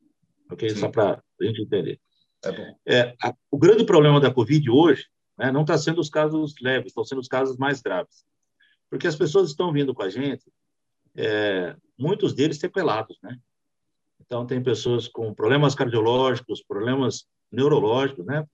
Ok? 0.51 0.69
Sim. 0.71 0.77
Só 0.77 0.89
para 0.89 1.23
a 1.41 1.45
gente 1.45 1.63
entender. 1.63 2.01
É, 2.45 2.75
é 2.87 3.15
a, 3.23 3.33
o 3.51 3.57
grande 3.57 3.85
problema 3.85 4.21
da 4.21 4.33
Covid 4.33 4.69
hoje 4.69 5.07
né? 5.43 5.51
Não 5.51 5.63
está 5.63 5.77
sendo 5.77 6.01
os 6.01 6.09
casos 6.09 6.55
leves, 6.63 6.91
estão 6.91 7.05
sendo 7.05 7.21
os 7.21 7.27
casos 7.27 7.57
mais 7.57 7.83
graves. 7.83 8.25
Porque 8.89 9.09
as 9.09 9.17
pessoas 9.17 9.51
estão 9.51 9.73
vindo 9.73 9.93
com 9.93 10.03
a 10.05 10.09
gente, 10.09 10.45
é, 11.17 11.75
muitos 11.99 12.33
deles 12.33 12.59
sequelados, 12.59 13.19
né? 13.21 13.37
Então, 14.21 14.47
tem 14.47 14.63
pessoas 14.63 15.09
com 15.09 15.35
problemas 15.35 15.75
cardiológicos, 15.75 16.63
problemas 16.63 17.27
neurológicos, 17.51 18.25
né? 18.25 18.47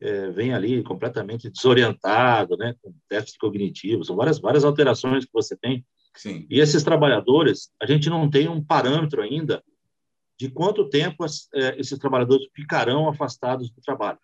É, 0.00 0.30
vem 0.30 0.54
ali 0.54 0.82
completamente 0.82 1.50
desorientado, 1.50 2.56
né? 2.56 2.74
Com 2.80 2.94
déficit 3.10 3.38
cognitivo, 3.38 4.02
são 4.02 4.16
várias, 4.16 4.38
várias 4.38 4.64
alterações 4.64 5.26
que 5.26 5.32
você 5.34 5.54
tem. 5.54 5.84
Sim. 6.14 6.46
E 6.48 6.60
esses 6.60 6.82
trabalhadores, 6.82 7.70
a 7.80 7.84
gente 7.84 8.08
não 8.08 8.30
tem 8.30 8.48
um 8.48 8.64
parâmetro 8.64 9.20
ainda 9.20 9.62
de 10.38 10.50
quanto 10.50 10.88
tempo 10.88 11.24
as, 11.24 11.48
é, 11.54 11.78
esses 11.78 11.98
trabalhadores 11.98 12.48
ficarão 12.54 13.06
afastados 13.06 13.70
do 13.70 13.82
trabalho. 13.82 14.18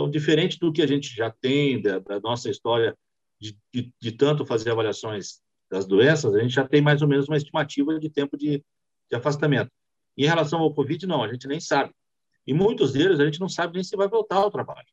Então, 0.00 0.10
diferente 0.10 0.58
do 0.58 0.72
que 0.72 0.80
a 0.80 0.86
gente 0.86 1.14
já 1.14 1.30
tem 1.30 1.82
da, 1.82 1.98
da 1.98 2.18
nossa 2.20 2.48
história 2.48 2.96
de, 3.38 3.54
de, 3.70 3.92
de, 4.00 4.12
tanto 4.12 4.46
fazer 4.46 4.70
avaliações 4.70 5.42
das 5.70 5.84
doenças, 5.84 6.34
a 6.34 6.40
gente 6.40 6.54
já 6.54 6.66
tem 6.66 6.80
mais 6.80 7.02
ou 7.02 7.08
menos 7.08 7.28
uma 7.28 7.36
estimativa 7.36 8.00
de 8.00 8.08
tempo 8.08 8.34
de, 8.34 8.64
de 9.10 9.16
afastamento. 9.16 9.70
em 10.16 10.24
relação 10.24 10.60
ao 10.60 10.72
Covid, 10.72 11.06
não, 11.06 11.22
a 11.22 11.30
gente 11.30 11.46
nem 11.46 11.60
sabe. 11.60 11.92
E 12.46 12.54
muitos 12.54 12.94
deles 12.94 13.20
a 13.20 13.26
gente 13.26 13.38
não 13.38 13.48
sabe 13.48 13.74
nem 13.74 13.84
se 13.84 13.94
vai 13.94 14.08
voltar 14.08 14.36
ao 14.36 14.50
trabalho, 14.50 14.88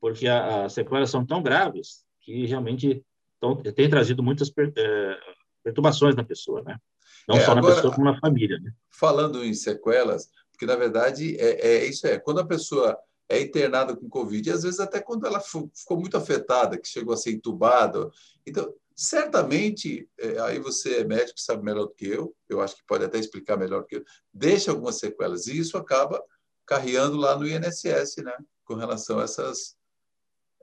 porque 0.00 0.28
as 0.28 0.72
sequelas 0.74 1.10
são 1.10 1.26
tão 1.26 1.42
graves 1.42 2.04
que 2.20 2.46
realmente 2.46 3.04
tão, 3.40 3.56
tem 3.56 3.90
trazido 3.90 4.22
muitas 4.22 4.48
per, 4.48 4.72
é, 4.78 5.20
perturbações 5.64 6.14
na 6.14 6.22
pessoa, 6.22 6.62
né? 6.62 6.78
Não 7.26 7.36
é, 7.36 7.40
só 7.40 7.50
agora, 7.50 7.66
na 7.66 7.74
pessoa, 7.74 7.94
como 7.94 8.12
na 8.12 8.20
família. 8.20 8.60
Né? 8.60 8.70
Falando 8.92 9.44
em 9.44 9.52
sequelas, 9.52 10.30
porque 10.52 10.66
na 10.66 10.76
verdade 10.76 11.36
é, 11.36 11.66
é 11.66 11.86
isso 11.86 12.06
é 12.06 12.16
quando 12.20 12.38
a 12.38 12.46
pessoa 12.46 12.96
é 13.32 13.40
internada 13.40 13.96
com 13.96 14.10
Covid, 14.10 14.46
e 14.46 14.52
às 14.52 14.62
vezes 14.62 14.78
até 14.78 15.00
quando 15.00 15.26
ela 15.26 15.40
ficou 15.40 15.98
muito 15.98 16.18
afetada, 16.18 16.76
que 16.76 16.86
chegou 16.86 17.14
a 17.14 17.16
ser 17.16 17.32
entubada. 17.32 18.10
Então, 18.46 18.74
certamente, 18.94 20.06
é, 20.18 20.38
aí 20.40 20.58
você 20.58 20.98
é 20.98 21.04
médico, 21.04 21.40
sabe 21.40 21.64
melhor 21.64 21.86
do 21.86 21.94
que 21.94 22.06
eu, 22.06 22.36
eu 22.46 22.60
acho 22.60 22.76
que 22.76 22.84
pode 22.84 23.04
até 23.04 23.18
explicar 23.18 23.56
melhor 23.56 23.80
do 23.80 23.86
que 23.86 23.96
eu, 23.96 24.04
deixa 24.32 24.70
algumas 24.70 24.96
sequelas, 24.96 25.46
e 25.46 25.58
isso 25.58 25.78
acaba 25.78 26.22
carreando 26.66 27.16
lá 27.16 27.34
no 27.34 27.48
INSS, 27.48 28.22
né, 28.22 28.36
com 28.64 28.74
relação 28.74 29.18
a 29.18 29.24
essas, 29.24 29.76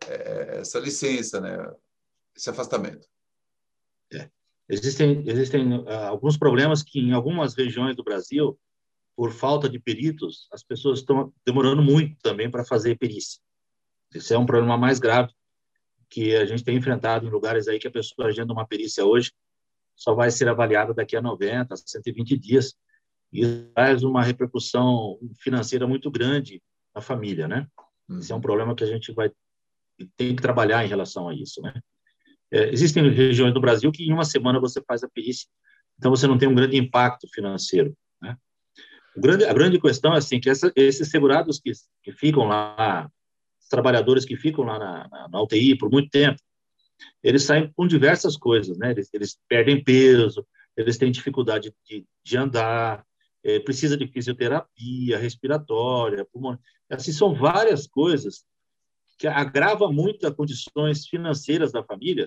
é, 0.07 0.59
essa 0.59 0.79
licença, 0.79 1.41
né, 1.41 1.73
esse 2.35 2.51
afastamento. 2.51 3.07
É. 4.13 4.29
Existem, 4.69 5.23
existem 5.27 5.79
uh, 5.79 5.89
alguns 5.89 6.37
problemas 6.37 6.83
que 6.83 6.99
em 6.99 7.13
algumas 7.13 7.55
regiões 7.55 7.95
do 7.95 8.03
Brasil 8.03 8.59
por 9.19 9.33
falta 9.33 9.67
de 9.67 9.77
peritos, 9.77 10.47
as 10.49 10.63
pessoas 10.63 10.99
estão 10.99 11.33
demorando 11.45 11.81
muito 11.81 12.15
também 12.21 12.49
para 12.49 12.63
fazer 12.63 12.97
perícia. 12.97 13.37
Esse 14.15 14.33
é 14.33 14.39
um 14.39 14.45
problema 14.45 14.77
mais 14.77 14.97
grave 14.97 15.33
que 16.09 16.33
a 16.37 16.45
gente 16.45 16.63
tem 16.63 16.77
enfrentado 16.77 17.27
em 17.27 17.29
lugares 17.29 17.67
aí 17.67 17.77
que 17.77 17.87
a 17.89 17.91
pessoa 17.91 18.29
agenda 18.29 18.53
uma 18.53 18.65
perícia 18.65 19.03
hoje 19.03 19.33
só 19.93 20.15
vai 20.15 20.31
ser 20.31 20.47
avaliada 20.47 20.93
daqui 20.93 21.17
a 21.17 21.21
90, 21.21 21.75
120 21.75 22.37
dias. 22.37 22.73
E 23.33 23.45
traz 23.75 24.03
uma 24.03 24.23
repercussão 24.23 25.19
financeira 25.41 25.85
muito 25.85 26.09
grande 26.09 26.63
na 26.95 27.01
família, 27.01 27.45
né? 27.45 27.67
Esse 28.11 28.31
é 28.31 28.35
um 28.35 28.39
problema 28.39 28.73
que 28.73 28.85
a 28.85 28.87
gente 28.87 29.11
vai 29.11 29.29
tem 30.15 30.33
que 30.33 30.41
trabalhar 30.41 30.85
em 30.85 30.87
relação 30.87 31.27
a 31.27 31.35
isso, 31.35 31.61
né? 31.61 31.73
É, 32.49 32.69
existem 32.69 33.03
regiões 33.11 33.53
do 33.53 33.59
Brasil 33.59 33.91
que 33.91 34.01
em 34.01 34.13
uma 34.13 34.23
semana 34.23 34.61
você 34.61 34.81
faz 34.81 35.03
a 35.03 35.09
perícia, 35.09 35.45
então 35.97 36.09
você 36.09 36.25
não 36.25 36.37
tem 36.37 36.47
um 36.47 36.55
grande 36.55 36.77
impacto 36.77 37.27
financeiro. 37.27 37.93
Grande, 39.17 39.45
a 39.45 39.53
grande 39.53 39.79
questão 39.79 40.13
é 40.13 40.17
assim, 40.17 40.39
que 40.39 40.49
essa, 40.49 40.71
esses 40.75 41.09
segurados 41.09 41.59
que, 41.59 41.71
que 42.03 42.11
ficam 42.11 42.45
lá, 42.45 43.09
trabalhadores 43.69 44.25
que 44.25 44.35
ficam 44.35 44.63
lá 44.63 44.79
na, 44.79 45.07
na, 45.09 45.27
na, 45.29 45.41
UTI 45.41 45.77
por 45.77 45.91
muito 45.91 46.09
tempo, 46.09 46.39
eles 47.23 47.43
saem 47.43 47.71
com 47.75 47.87
diversas 47.87 48.37
coisas, 48.37 48.77
né? 48.77 48.91
Eles, 48.91 49.09
eles 49.13 49.39
perdem 49.47 49.83
peso, 49.83 50.45
eles 50.75 50.97
têm 50.97 51.11
dificuldade 51.11 51.73
de, 51.85 52.05
de 52.23 52.37
andar, 52.37 53.05
é, 53.43 53.59
precisa 53.59 53.97
de 53.97 54.07
fisioterapia, 54.07 55.17
respiratória, 55.17 56.25
pulmonar. 56.25 56.59
Assim, 56.89 57.11
são 57.11 57.33
várias 57.33 57.87
coisas 57.87 58.43
que 59.17 59.27
agrava 59.27 59.91
muito 59.91 60.25
as 60.25 60.33
condições 60.33 61.05
financeiras 61.07 61.71
da 61.71 61.83
família. 61.83 62.25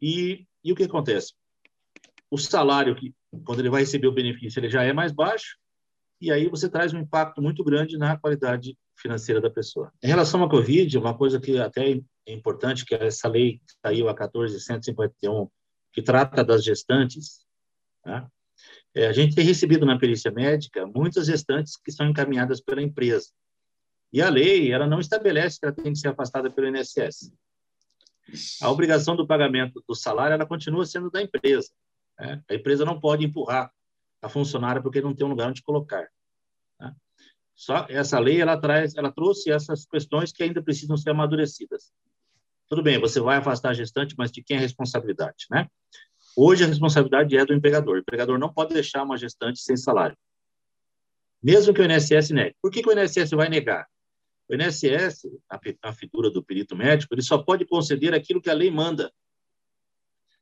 E, 0.00 0.46
e 0.62 0.72
o 0.72 0.76
que 0.76 0.84
acontece? 0.84 1.32
O 2.30 2.36
salário, 2.36 2.94
que, 2.94 3.14
quando 3.44 3.60
ele 3.60 3.70
vai 3.70 3.80
receber 3.82 4.06
o 4.06 4.12
benefício, 4.12 4.60
ele 4.60 4.68
já 4.68 4.82
é 4.82 4.92
mais 4.92 5.12
baixo, 5.12 5.56
e 6.24 6.32
aí 6.32 6.48
você 6.48 6.68
traz 6.68 6.92
um 6.92 6.98
impacto 6.98 7.42
muito 7.42 7.62
grande 7.62 7.98
na 7.98 8.16
qualidade 8.16 8.76
financeira 8.96 9.40
da 9.40 9.50
pessoa. 9.50 9.92
Em 10.02 10.06
relação 10.06 10.42
à 10.42 10.48
Covid, 10.48 10.96
uma 10.96 11.16
coisa 11.16 11.40
que 11.40 11.58
até 11.58 12.00
é 12.26 12.32
importante, 12.32 12.84
que 12.84 12.94
essa 12.94 13.28
lei 13.28 13.60
saiu 13.84 14.08
a 14.08 14.14
14.151, 14.14 15.48
que 15.92 16.02
trata 16.02 16.42
das 16.42 16.64
gestantes, 16.64 17.44
né? 18.04 18.26
é, 18.94 19.06
a 19.06 19.12
gente 19.12 19.34
tem 19.34 19.44
recebido 19.44 19.84
na 19.84 19.98
perícia 19.98 20.30
médica 20.30 20.86
muitas 20.86 21.26
gestantes 21.26 21.76
que 21.76 21.92
são 21.92 22.08
encaminhadas 22.08 22.60
pela 22.60 22.82
empresa. 22.82 23.28
E 24.12 24.22
a 24.22 24.28
lei, 24.28 24.72
ela 24.72 24.86
não 24.86 25.00
estabelece 25.00 25.58
que 25.58 25.66
ela 25.66 25.74
tem 25.74 25.92
que 25.92 25.98
ser 25.98 26.08
afastada 26.08 26.50
pelo 26.50 26.68
INSS. 26.68 27.32
A 28.62 28.70
obrigação 28.70 29.16
do 29.16 29.26
pagamento 29.26 29.82
do 29.86 29.94
salário, 29.94 30.34
ela 30.34 30.46
continua 30.46 30.86
sendo 30.86 31.10
da 31.10 31.20
empresa. 31.20 31.70
Né? 32.18 32.42
A 32.48 32.54
empresa 32.54 32.84
não 32.84 32.98
pode 32.98 33.24
empurrar 33.24 33.70
a 34.24 34.28
funcionária 34.28 34.82
porque 34.82 35.00
não 35.00 35.14
tem 35.14 35.26
um 35.26 35.30
lugar 35.30 35.50
onde 35.50 35.62
colocar. 35.62 36.08
Né? 36.80 36.94
Só 37.54 37.86
essa 37.88 38.18
lei, 38.18 38.40
ela 38.40 38.58
traz, 38.58 38.96
ela 38.96 39.12
trouxe 39.12 39.50
essas 39.50 39.84
questões 39.84 40.32
que 40.32 40.42
ainda 40.42 40.62
precisam 40.62 40.96
ser 40.96 41.10
amadurecidas. 41.10 41.92
Tudo 42.66 42.82
bem, 42.82 42.98
você 42.98 43.20
vai 43.20 43.36
afastar 43.36 43.70
a 43.70 43.74
gestante, 43.74 44.14
mas 44.16 44.32
de 44.32 44.42
quem 44.42 44.56
é 44.56 44.58
a 44.58 44.62
responsabilidade, 44.62 45.46
né? 45.50 45.68
Hoje 46.36 46.64
a 46.64 46.66
responsabilidade 46.66 47.36
é 47.36 47.44
do 47.44 47.54
empregador. 47.54 47.96
O 47.96 47.98
empregador 47.98 48.38
não 48.38 48.52
pode 48.52 48.72
deixar 48.72 49.04
uma 49.04 49.16
gestante 49.16 49.60
sem 49.60 49.76
salário. 49.76 50.16
Mesmo 51.42 51.74
que 51.74 51.80
o 51.80 51.84
INSS 51.84 52.30
negue. 52.30 52.56
Por 52.60 52.70
que, 52.70 52.82
que 52.82 52.88
o 52.88 52.92
INSS 52.92 53.30
vai 53.32 53.48
negar? 53.48 53.86
O 54.48 54.54
INSS, 54.54 55.28
a, 55.48 55.60
a 55.82 55.92
figura 55.92 56.30
do 56.30 56.42
perito 56.42 56.74
médico, 56.74 57.14
ele 57.14 57.22
só 57.22 57.38
pode 57.38 57.66
conceder 57.66 58.14
aquilo 58.14 58.40
que 58.40 58.50
a 58.50 58.54
lei 58.54 58.70
manda. 58.70 59.12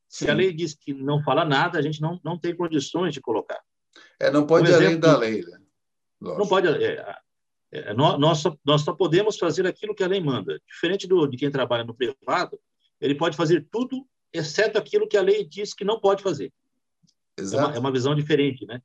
Se 0.08 0.24
Sim. 0.24 0.30
a 0.30 0.34
lei 0.34 0.52
diz 0.52 0.74
que 0.74 0.94
não 0.94 1.22
fala 1.22 1.44
nada, 1.44 1.78
a 1.78 1.82
gente 1.82 2.00
não, 2.00 2.20
não 2.24 2.38
tem 2.38 2.54
condições 2.54 3.12
de 3.12 3.20
colocar. 3.20 3.60
É, 4.20 4.30
não 4.30 4.46
pode 4.46 4.70
ir 4.70 4.74
além 4.74 4.98
da 4.98 5.16
lei. 5.16 5.42
Né? 5.42 5.58
Não 6.20 6.46
pode. 6.46 6.68
É, 6.68 7.16
é, 7.72 7.94
nós, 7.94 8.38
só, 8.38 8.56
nós 8.64 8.82
só 8.82 8.92
podemos 8.92 9.38
fazer 9.38 9.66
aquilo 9.66 9.94
que 9.94 10.04
a 10.04 10.06
lei 10.06 10.20
manda. 10.20 10.60
Diferente 10.66 11.06
do, 11.06 11.26
de 11.26 11.36
quem 11.36 11.50
trabalha 11.50 11.84
no 11.84 11.94
privado, 11.94 12.58
ele 13.00 13.14
pode 13.14 13.36
fazer 13.36 13.66
tudo, 13.70 14.06
exceto 14.32 14.78
aquilo 14.78 15.08
que 15.08 15.16
a 15.16 15.22
lei 15.22 15.44
diz 15.44 15.72
que 15.72 15.84
não 15.84 15.98
pode 15.98 16.22
fazer. 16.22 16.52
Exato. 17.38 17.62
É 17.62 17.66
uma, 17.66 17.76
é 17.76 17.78
uma 17.80 17.92
visão 17.92 18.14
diferente, 18.14 18.66
né? 18.66 18.80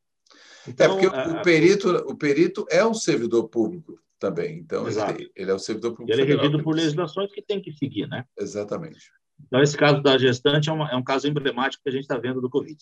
Então, 0.68 0.86
é 0.86 0.90
porque 0.90 1.16
a, 1.16 1.40
o, 1.40 1.42
perito, 1.44 1.90
o 1.90 2.18
perito 2.18 2.66
é 2.70 2.86
um 2.86 2.94
servidor 2.94 3.50
público 3.50 4.00
também. 4.18 4.58
Então, 4.60 4.88
ele, 4.88 5.32
ele, 5.36 5.52
é 5.52 5.54
o 5.54 5.60
servidor 5.60 5.92
público. 5.92 6.12
Ele 6.12 6.22
é 6.22 6.36
regido 6.36 6.64
por 6.64 6.76
legislações 6.76 7.32
que 7.32 7.42
tem 7.42 7.62
que 7.62 7.72
seguir, 7.74 8.08
né? 8.08 8.26
Exatamente. 8.38 9.12
Então, 9.46 9.62
esse 9.62 9.78
caso 9.78 10.02
da 10.02 10.18
gestante 10.18 10.70
é, 10.70 10.74
uma, 10.74 10.90
é 10.90 10.96
um 10.96 11.04
caso 11.04 11.28
emblemático 11.28 11.84
que 11.84 11.90
a 11.90 11.92
gente 11.92 12.04
está 12.04 12.18
vendo 12.18 12.42
do 12.42 12.50
Covid. 12.50 12.78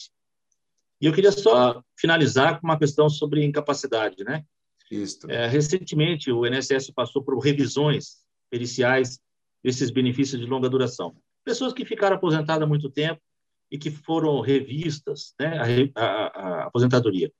E 1.01 1.05
eu 1.05 1.13
queria 1.13 1.31
só 1.31 1.83
finalizar 1.97 2.59
com 2.59 2.67
uma 2.67 2.79
questão 2.79 3.09
sobre 3.09 3.43
incapacidade, 3.43 4.23
né? 4.23 4.43
É, 5.29 5.47
recentemente, 5.47 6.31
o 6.31 6.45
INSS 6.45 6.91
passou 6.91 7.23
por 7.23 7.37
revisões 7.39 8.23
periciais 8.49 9.19
desses 9.63 9.89
benefícios 9.89 10.39
de 10.39 10.47
longa 10.47 10.69
duração. 10.69 11.15
Pessoas 11.43 11.73
que 11.73 11.85
ficaram 11.85 12.15
aposentadas 12.15 12.63
há 12.63 12.67
muito 12.67 12.89
tempo 12.89 13.21
e 13.71 13.77
que 13.77 13.89
foram 13.89 14.39
revistas, 14.41 15.33
né, 15.39 15.91
a, 15.95 16.01
a, 16.01 16.27
a 16.27 16.63
aposentadoria 16.65 17.31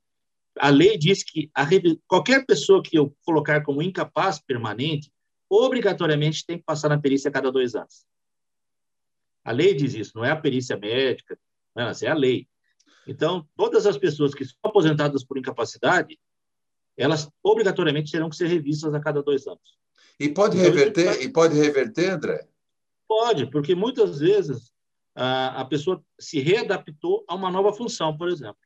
a 0.58 0.70
lei 0.70 0.96
diz 0.96 1.22
que 1.22 1.50
a, 1.54 1.66
qualquer 2.06 2.44
pessoa 2.46 2.82
que 2.82 2.98
eu 2.98 3.14
colocar 3.24 3.62
como 3.62 3.82
incapaz 3.82 4.40
permanente, 4.40 5.10
obrigatoriamente 5.48 6.44
tem 6.44 6.58
que 6.58 6.64
passar 6.64 6.88
na 6.88 6.98
perícia 6.98 7.28
a 7.28 7.32
cada 7.32 7.52
dois 7.52 7.74
anos. 7.74 8.04
A 9.44 9.52
lei 9.52 9.74
diz 9.74 9.94
isso, 9.94 10.12
não 10.14 10.24
é 10.24 10.30
a 10.30 10.36
perícia 10.40 10.76
médica, 10.76 11.38
não, 11.74 11.88
é 11.88 12.06
a 12.08 12.14
lei. 12.14 12.48
Então, 13.06 13.46
todas 13.56 13.86
as 13.86 13.96
pessoas 13.96 14.34
que 14.34 14.44
são 14.44 14.56
aposentadas 14.62 15.24
por 15.24 15.38
incapacidade, 15.38 16.18
elas 16.96 17.28
obrigatoriamente 17.42 18.10
terão 18.10 18.28
que 18.28 18.36
ser 18.36 18.48
revistas 18.48 18.92
a 18.94 19.00
cada 19.00 19.22
dois 19.22 19.46
anos. 19.46 19.76
E 20.18 20.28
pode 20.28 20.58
então, 20.58 20.70
reverter? 20.70 21.22
E 21.22 21.28
pode 21.28 21.54
reverter, 21.54 22.10
André? 22.10 22.46
Pode, 23.06 23.50
porque 23.50 23.74
muitas 23.74 24.18
vezes 24.18 24.72
a, 25.14 25.60
a 25.60 25.64
pessoa 25.64 26.02
se 26.18 26.40
readaptou 26.40 27.24
a 27.28 27.34
uma 27.34 27.50
nova 27.50 27.72
função, 27.72 28.16
por 28.16 28.28
exemplo. 28.28 28.56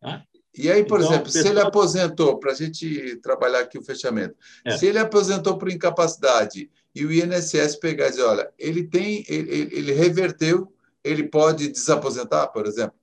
Tá? 0.00 0.24
E 0.56 0.70
aí, 0.70 0.84
por 0.84 1.00
então, 1.00 1.10
exemplo, 1.10 1.26
pessoa... 1.26 1.42
se 1.42 1.48
ele 1.48 1.60
aposentou, 1.60 2.38
para 2.38 2.52
a 2.52 2.54
gente 2.54 3.16
trabalhar 3.16 3.60
aqui 3.60 3.78
o 3.78 3.82
fechamento, 3.82 4.34
é. 4.64 4.76
se 4.76 4.86
ele 4.86 4.98
aposentou 4.98 5.58
por 5.58 5.70
incapacidade 5.70 6.70
e 6.94 7.04
o 7.04 7.12
INSS 7.12 7.76
pegar 7.76 8.08
e 8.08 8.10
dizer, 8.10 8.24
olha, 8.24 8.50
ele 8.58 8.84
tem, 8.84 9.24
ele, 9.28 9.68
ele 9.72 9.92
reverteu, 9.92 10.72
ele 11.04 11.24
pode 11.24 11.68
desaposentar, 11.68 12.48
por 12.48 12.66
exemplo? 12.66 12.97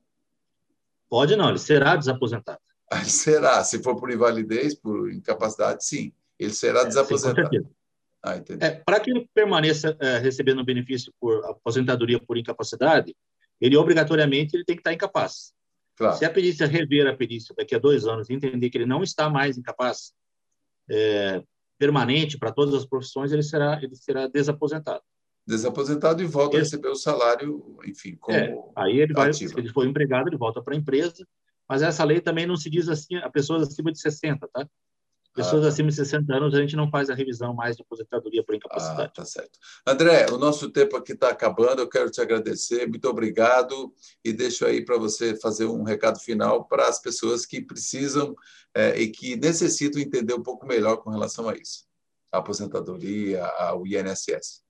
Pode 1.09 1.35
não, 1.35 1.49
ele 1.49 1.59
será 1.59 1.95
desaposentado. 1.95 2.59
Será, 3.05 3.63
se 3.63 3.81
for 3.81 3.95
por 3.95 4.11
invalidez, 4.11 4.75
por 4.75 5.11
incapacidade, 5.11 5.85
sim, 5.85 6.13
ele 6.37 6.53
será 6.53 6.81
é, 6.81 6.85
desaposentado. 6.85 7.49
Sim, 7.49 7.65
ah, 8.23 8.35
é, 8.59 8.71
Para 8.71 8.99
que 8.99 9.11
ele 9.11 9.29
permaneça 9.33 9.95
é, 9.99 10.17
recebendo 10.17 10.63
benefício 10.63 11.13
por 11.19 11.45
aposentadoria 11.45 12.19
por 12.19 12.37
incapacidade, 12.37 13.15
ele 13.61 13.77
obrigatoriamente 13.77 14.55
ele 14.55 14.65
tem 14.65 14.75
que 14.75 14.81
estar 14.81 14.93
incapaz. 14.93 15.53
Claro. 15.95 16.17
Se 16.17 16.25
a 16.25 16.29
perícia 16.29 16.67
rever 16.67 17.07
a 17.07 17.15
perícia 17.15 17.55
daqui 17.55 17.75
a 17.75 17.79
dois 17.79 18.05
anos 18.05 18.29
e 18.29 18.33
entender 18.33 18.69
que 18.69 18.77
ele 18.77 18.85
não 18.85 19.03
está 19.03 19.29
mais 19.29 19.57
incapaz 19.57 20.13
é, 20.89 21.41
permanente 21.77 22.37
para 22.37 22.51
todas 22.51 22.73
as 22.73 22.85
profissões, 22.85 23.31
ele 23.31 23.43
será, 23.43 23.79
ele 23.81 23.95
será 23.95 24.27
desaposentado. 24.27 25.03
Desaposentado 25.47 26.23
e 26.23 26.25
volta 26.25 26.57
Esse, 26.57 26.75
a 26.75 26.77
receber 26.77 26.89
o 26.89 26.95
salário, 26.95 27.77
enfim, 27.85 28.15
como 28.19 28.37
é, 28.37 28.55
Aí 28.75 28.99
ele 28.99 29.13
vai, 29.13 29.31
se 29.31 29.45
ele 29.57 29.69
for 29.69 29.85
empregado, 29.85 30.27
ele 30.27 30.37
volta 30.37 30.61
para 30.61 30.73
a 30.73 30.77
empresa, 30.77 31.25
mas 31.69 31.81
essa 31.81 32.03
lei 32.03 32.19
também 32.19 32.47
não 32.47 32.55
se 32.55 32.69
diz 32.69 32.89
assim 32.89 33.15
a 33.17 33.29
pessoas 33.29 33.61
acima 33.67 33.91
de 33.91 33.99
60, 33.99 34.47
tá? 34.51 34.67
Pessoas 35.35 35.65
ah, 35.65 35.67
acima 35.67 35.89
de 35.89 35.95
60 35.95 36.33
anos, 36.33 36.55
a 36.55 36.61
gente 36.61 36.77
não 36.77 36.89
faz 36.89 37.09
a 37.09 37.13
revisão 37.13 37.53
mais 37.53 37.75
de 37.75 37.81
aposentadoria 37.81 38.41
por 38.41 38.55
incapacidade. 38.55 39.11
Ah, 39.11 39.13
tá 39.13 39.25
certo. 39.25 39.59
André, 39.85 40.27
o 40.31 40.37
nosso 40.37 40.69
tempo 40.69 40.95
aqui 40.95 41.11
está 41.11 41.29
acabando. 41.29 41.81
Eu 41.81 41.89
quero 41.89 42.09
te 42.09 42.21
agradecer. 42.21 42.87
Muito 42.87 43.09
obrigado. 43.09 43.93
E 44.23 44.31
deixo 44.31 44.65
aí 44.65 44.83
para 44.83 44.97
você 44.97 45.35
fazer 45.35 45.65
um 45.65 45.83
recado 45.83 46.19
final 46.19 46.63
para 46.63 46.87
as 46.87 47.01
pessoas 47.01 47.45
que 47.45 47.61
precisam 47.61 48.33
é, 48.73 48.97
e 48.97 49.09
que 49.09 49.35
necessitam 49.35 50.01
entender 50.01 50.33
um 50.33 50.41
pouco 50.41 50.65
melhor 50.65 50.97
com 50.97 51.09
relação 51.09 51.49
a 51.49 51.53
isso. 51.53 51.85
A 52.31 52.37
aposentadoria, 52.37 53.45
ao 53.45 53.85
INSS. 53.85 54.64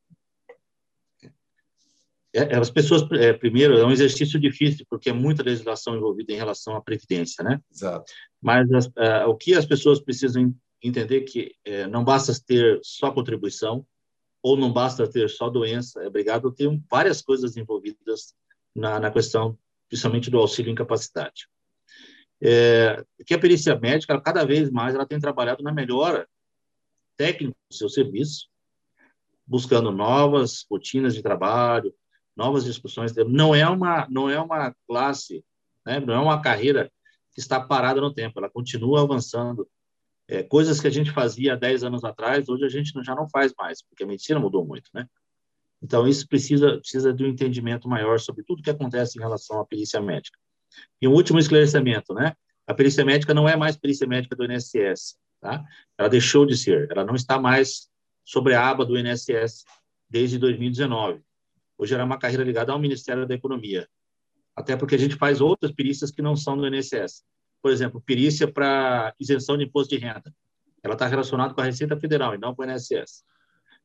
É, 2.35 2.57
as 2.57 2.69
pessoas, 2.69 3.09
é, 3.13 3.31
primeiro, 3.31 3.77
é 3.77 3.85
um 3.85 3.91
exercício 3.91 4.37
difícil, 4.37 4.85
porque 4.89 5.09
é 5.09 5.13
muita 5.13 5.41
legislação 5.41 5.95
envolvida 5.95 6.33
em 6.33 6.35
relação 6.35 6.75
à 6.75 6.81
previdência, 6.81 7.41
né? 7.41 7.61
Exato. 7.71 8.11
Mas 8.41 8.69
as, 8.73 8.91
o 9.27 9.35
que 9.35 9.53
as 9.53 9.65
pessoas 9.65 10.01
precisam 10.01 10.53
entender 10.83 11.21
que 11.21 11.55
uh, 11.67 11.87
não 11.89 12.03
basta 12.03 12.33
ter 12.45 12.79
só 12.83 13.09
contribuição 13.11 13.85
ou 14.43 14.55
não 14.55 14.71
basta 14.71 15.09
ter 15.09 15.29
só 15.29 15.49
doença, 15.49 16.03
é 16.03 16.07
obrigado 16.07 16.49
a 16.49 16.51
ter 16.51 16.69
várias 16.91 17.21
coisas 17.21 17.57
envolvidas 17.57 18.35
na, 18.75 18.99
na 18.99 19.09
questão, 19.09 19.57
principalmente 19.87 20.29
do 20.29 20.37
auxílio 20.37 20.71
incapacidade. 20.71 21.47
É, 22.43 23.03
que 23.25 23.33
a 23.33 23.39
perícia 23.39 23.79
médica, 23.79 24.13
ela, 24.13 24.21
cada 24.21 24.45
vez 24.45 24.69
mais, 24.69 24.93
ela 24.93 25.05
tem 25.05 25.19
trabalhado 25.19 25.63
na 25.63 25.71
melhora 25.71 26.27
técnica 27.17 27.55
do 27.71 27.75
seu 27.75 27.89
serviço, 27.89 28.47
buscando 29.47 29.91
novas 29.91 30.65
rotinas 30.69 31.15
de 31.15 31.23
trabalho, 31.23 31.91
novas 32.35 32.63
discussões. 32.63 33.13
Não 33.27 33.55
é 33.55 33.67
uma, 33.67 34.07
não 34.09 34.29
é 34.29 34.39
uma 34.39 34.75
classe, 34.87 35.43
né? 35.85 35.99
não 35.99 36.13
é 36.13 36.19
uma 36.19 36.41
carreira 36.41 36.91
que 37.33 37.39
está 37.39 37.59
parada 37.59 37.99
no 37.99 38.13
tempo, 38.13 38.39
ela 38.39 38.49
continua 38.49 39.01
avançando. 39.01 39.67
É, 40.27 40.41
coisas 40.41 40.79
que 40.81 40.87
a 40.87 40.91
gente 40.91 41.11
fazia 41.11 41.53
há 41.53 41.55
10 41.55 41.83
anos 41.83 42.03
atrás, 42.03 42.49
hoje 42.49 42.65
a 42.65 42.69
gente 42.69 42.91
já 43.03 43.13
não 43.13 43.29
faz 43.29 43.53
mais, 43.57 43.83
porque 43.83 44.03
a 44.03 44.07
medicina 44.07 44.39
mudou 44.39 44.65
muito, 44.65 44.89
né? 44.93 45.07
Então, 45.81 46.07
isso 46.07 46.27
precisa, 46.27 46.79
precisa 46.79 47.13
de 47.13 47.23
um 47.23 47.27
entendimento 47.27 47.87
maior 47.87 48.19
sobre 48.19 48.43
tudo 48.43 48.63
que 48.63 48.69
acontece 48.69 49.19
em 49.19 49.21
relação 49.21 49.59
à 49.59 49.65
perícia 49.65 50.01
médica. 50.01 50.39
E 50.99 51.07
um 51.07 51.13
último 51.13 51.37
esclarecimento, 51.37 52.13
né? 52.13 52.33
A 52.65 52.73
perícia 52.73 53.05
médica 53.05 53.33
não 53.33 53.47
é 53.47 53.55
mais 53.55 53.77
perícia 53.77 54.07
médica 54.07 54.35
do 54.35 54.45
INSS, 54.45 55.17
tá? 55.39 55.63
Ela 55.97 56.09
deixou 56.09 56.45
de 56.45 56.57
ser, 56.57 56.89
ela 56.89 57.05
não 57.05 57.13
está 57.13 57.39
mais 57.39 57.87
sobre 58.23 58.55
a 58.55 58.67
aba 58.67 58.83
do 58.83 58.97
INSS 58.97 59.63
desde 60.09 60.39
2019. 60.39 61.21
Ou 61.77 61.85
gerar 61.85 62.05
uma 62.05 62.17
carreira 62.17 62.43
ligada 62.43 62.71
ao 62.71 62.79
Ministério 62.79 63.27
da 63.27 63.35
Economia. 63.35 63.87
Até 64.55 64.75
porque 64.75 64.95
a 64.95 64.97
gente 64.97 65.15
faz 65.15 65.41
outras 65.41 65.71
perícias 65.71 66.11
que 66.11 66.21
não 66.21 66.35
são 66.35 66.57
do 66.57 66.67
INSS. 66.67 67.23
Por 67.61 67.71
exemplo, 67.71 68.01
perícia 68.01 68.51
para 68.51 69.13
isenção 69.19 69.57
de 69.57 69.65
imposto 69.65 69.95
de 69.95 70.01
renda. 70.01 70.33
Ela 70.83 70.93
está 70.93 71.07
relacionada 71.07 71.53
com 71.53 71.61
a 71.61 71.65
Receita 71.65 71.99
Federal 71.99 72.35
e 72.35 72.37
não 72.37 72.55
com 72.55 72.61
o 72.61 72.65
INSS. 72.65 73.23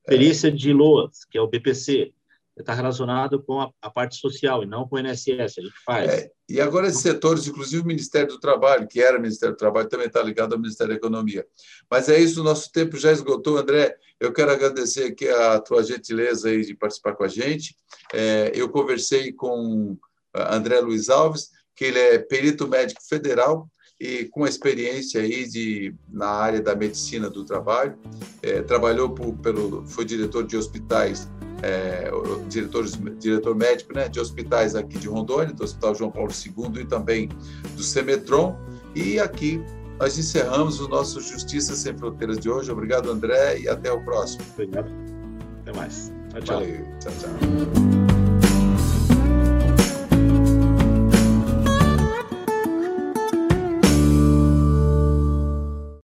Perícia 0.06 0.50
de 0.50 0.72
LOAS, 0.72 1.24
que 1.24 1.36
é 1.36 1.40
o 1.40 1.48
BPC, 1.48 2.12
está 2.58 2.74
relacionado 2.74 3.42
com 3.42 3.60
a, 3.60 3.70
a, 3.80 3.90
parte 3.90 4.16
social 4.16 4.62
e 4.62 4.66
não 4.66 4.86
com 4.86 4.96
o 4.96 4.98
INSS, 4.98 5.58
a 5.58 5.62
gente 5.62 5.84
faz. 5.84 6.10
É, 6.10 6.30
e 6.48 6.60
agora 6.60 6.88
esses 6.88 7.00
setores, 7.00 7.46
inclusive 7.46 7.82
o 7.82 7.86
Ministério 7.86 8.28
do 8.28 8.40
Trabalho, 8.40 8.86
que 8.86 9.00
era 9.00 9.18
Ministério 9.18 9.54
do 9.54 9.58
Trabalho, 9.58 9.88
também 9.88 10.06
está 10.06 10.22
ligado 10.22 10.52
ao 10.52 10.58
Ministério 10.58 10.92
da 10.92 10.98
Economia. 10.98 11.46
Mas 11.90 12.08
é 12.08 12.18
isso, 12.18 12.42
nosso 12.42 12.70
tempo 12.72 12.96
já 12.96 13.12
esgotou. 13.12 13.56
André, 13.56 13.96
eu 14.18 14.32
quero 14.32 14.50
agradecer 14.50 15.04
aqui 15.04 15.28
a 15.28 15.60
tua 15.60 15.82
gentileza 15.82 16.48
aí 16.48 16.64
de 16.64 16.74
participar 16.74 17.14
com 17.14 17.24
a 17.24 17.28
gente. 17.28 17.74
É, 18.12 18.52
eu 18.54 18.68
conversei 18.68 19.32
com 19.32 19.96
André 20.34 20.80
Luiz 20.80 21.08
Alves, 21.08 21.50
que 21.74 21.86
ele 21.86 21.98
é 21.98 22.18
perito 22.18 22.68
médico 22.68 23.00
federal, 23.08 23.68
e 23.98 24.24
com 24.26 24.46
experiência 24.46 25.20
aí 25.20 25.46
de, 25.46 25.94
na 26.08 26.28
área 26.28 26.60
da 26.60 26.74
medicina 26.74 27.28
do 27.28 27.44
trabalho, 27.44 27.98
é, 28.42 28.62
trabalhou 28.62 29.10
por, 29.10 29.36
pelo, 29.36 29.86
foi 29.86 30.06
diretor 30.06 30.46
de 30.46 30.56
hospitais 30.56 31.28
é, 31.62 32.10
diretor, 32.48 32.84
diretor 33.18 33.54
médico 33.54 33.94
né, 33.94 34.08
de 34.08 34.20
hospitais 34.20 34.74
aqui 34.74 34.98
de 34.98 35.08
Rondônia, 35.08 35.52
do 35.52 35.64
Hospital 35.64 35.94
João 35.94 36.10
Paulo 36.10 36.30
II 36.30 36.82
e 36.82 36.84
também 36.84 37.28
do 37.76 37.82
Semetron. 37.82 38.56
E 38.94 39.18
aqui 39.18 39.62
nós 39.98 40.18
encerramos 40.18 40.80
o 40.80 40.88
nosso 40.88 41.20
Justiça 41.20 41.74
Sem 41.74 41.96
Fronteiras 41.96 42.38
de 42.38 42.48
hoje. 42.50 42.70
Obrigado, 42.70 43.10
André, 43.10 43.60
e 43.60 43.68
até 43.68 43.92
o 43.92 44.02
próximo. 44.02 44.42
Obrigado. 44.54 44.90
Até 45.60 45.72
mais. 45.76 46.12
Tchau, 46.30 46.40
tchau. 46.40 46.60
Valeu. 46.60 46.86
Tchau, 46.98 47.12
tchau. 47.18 47.99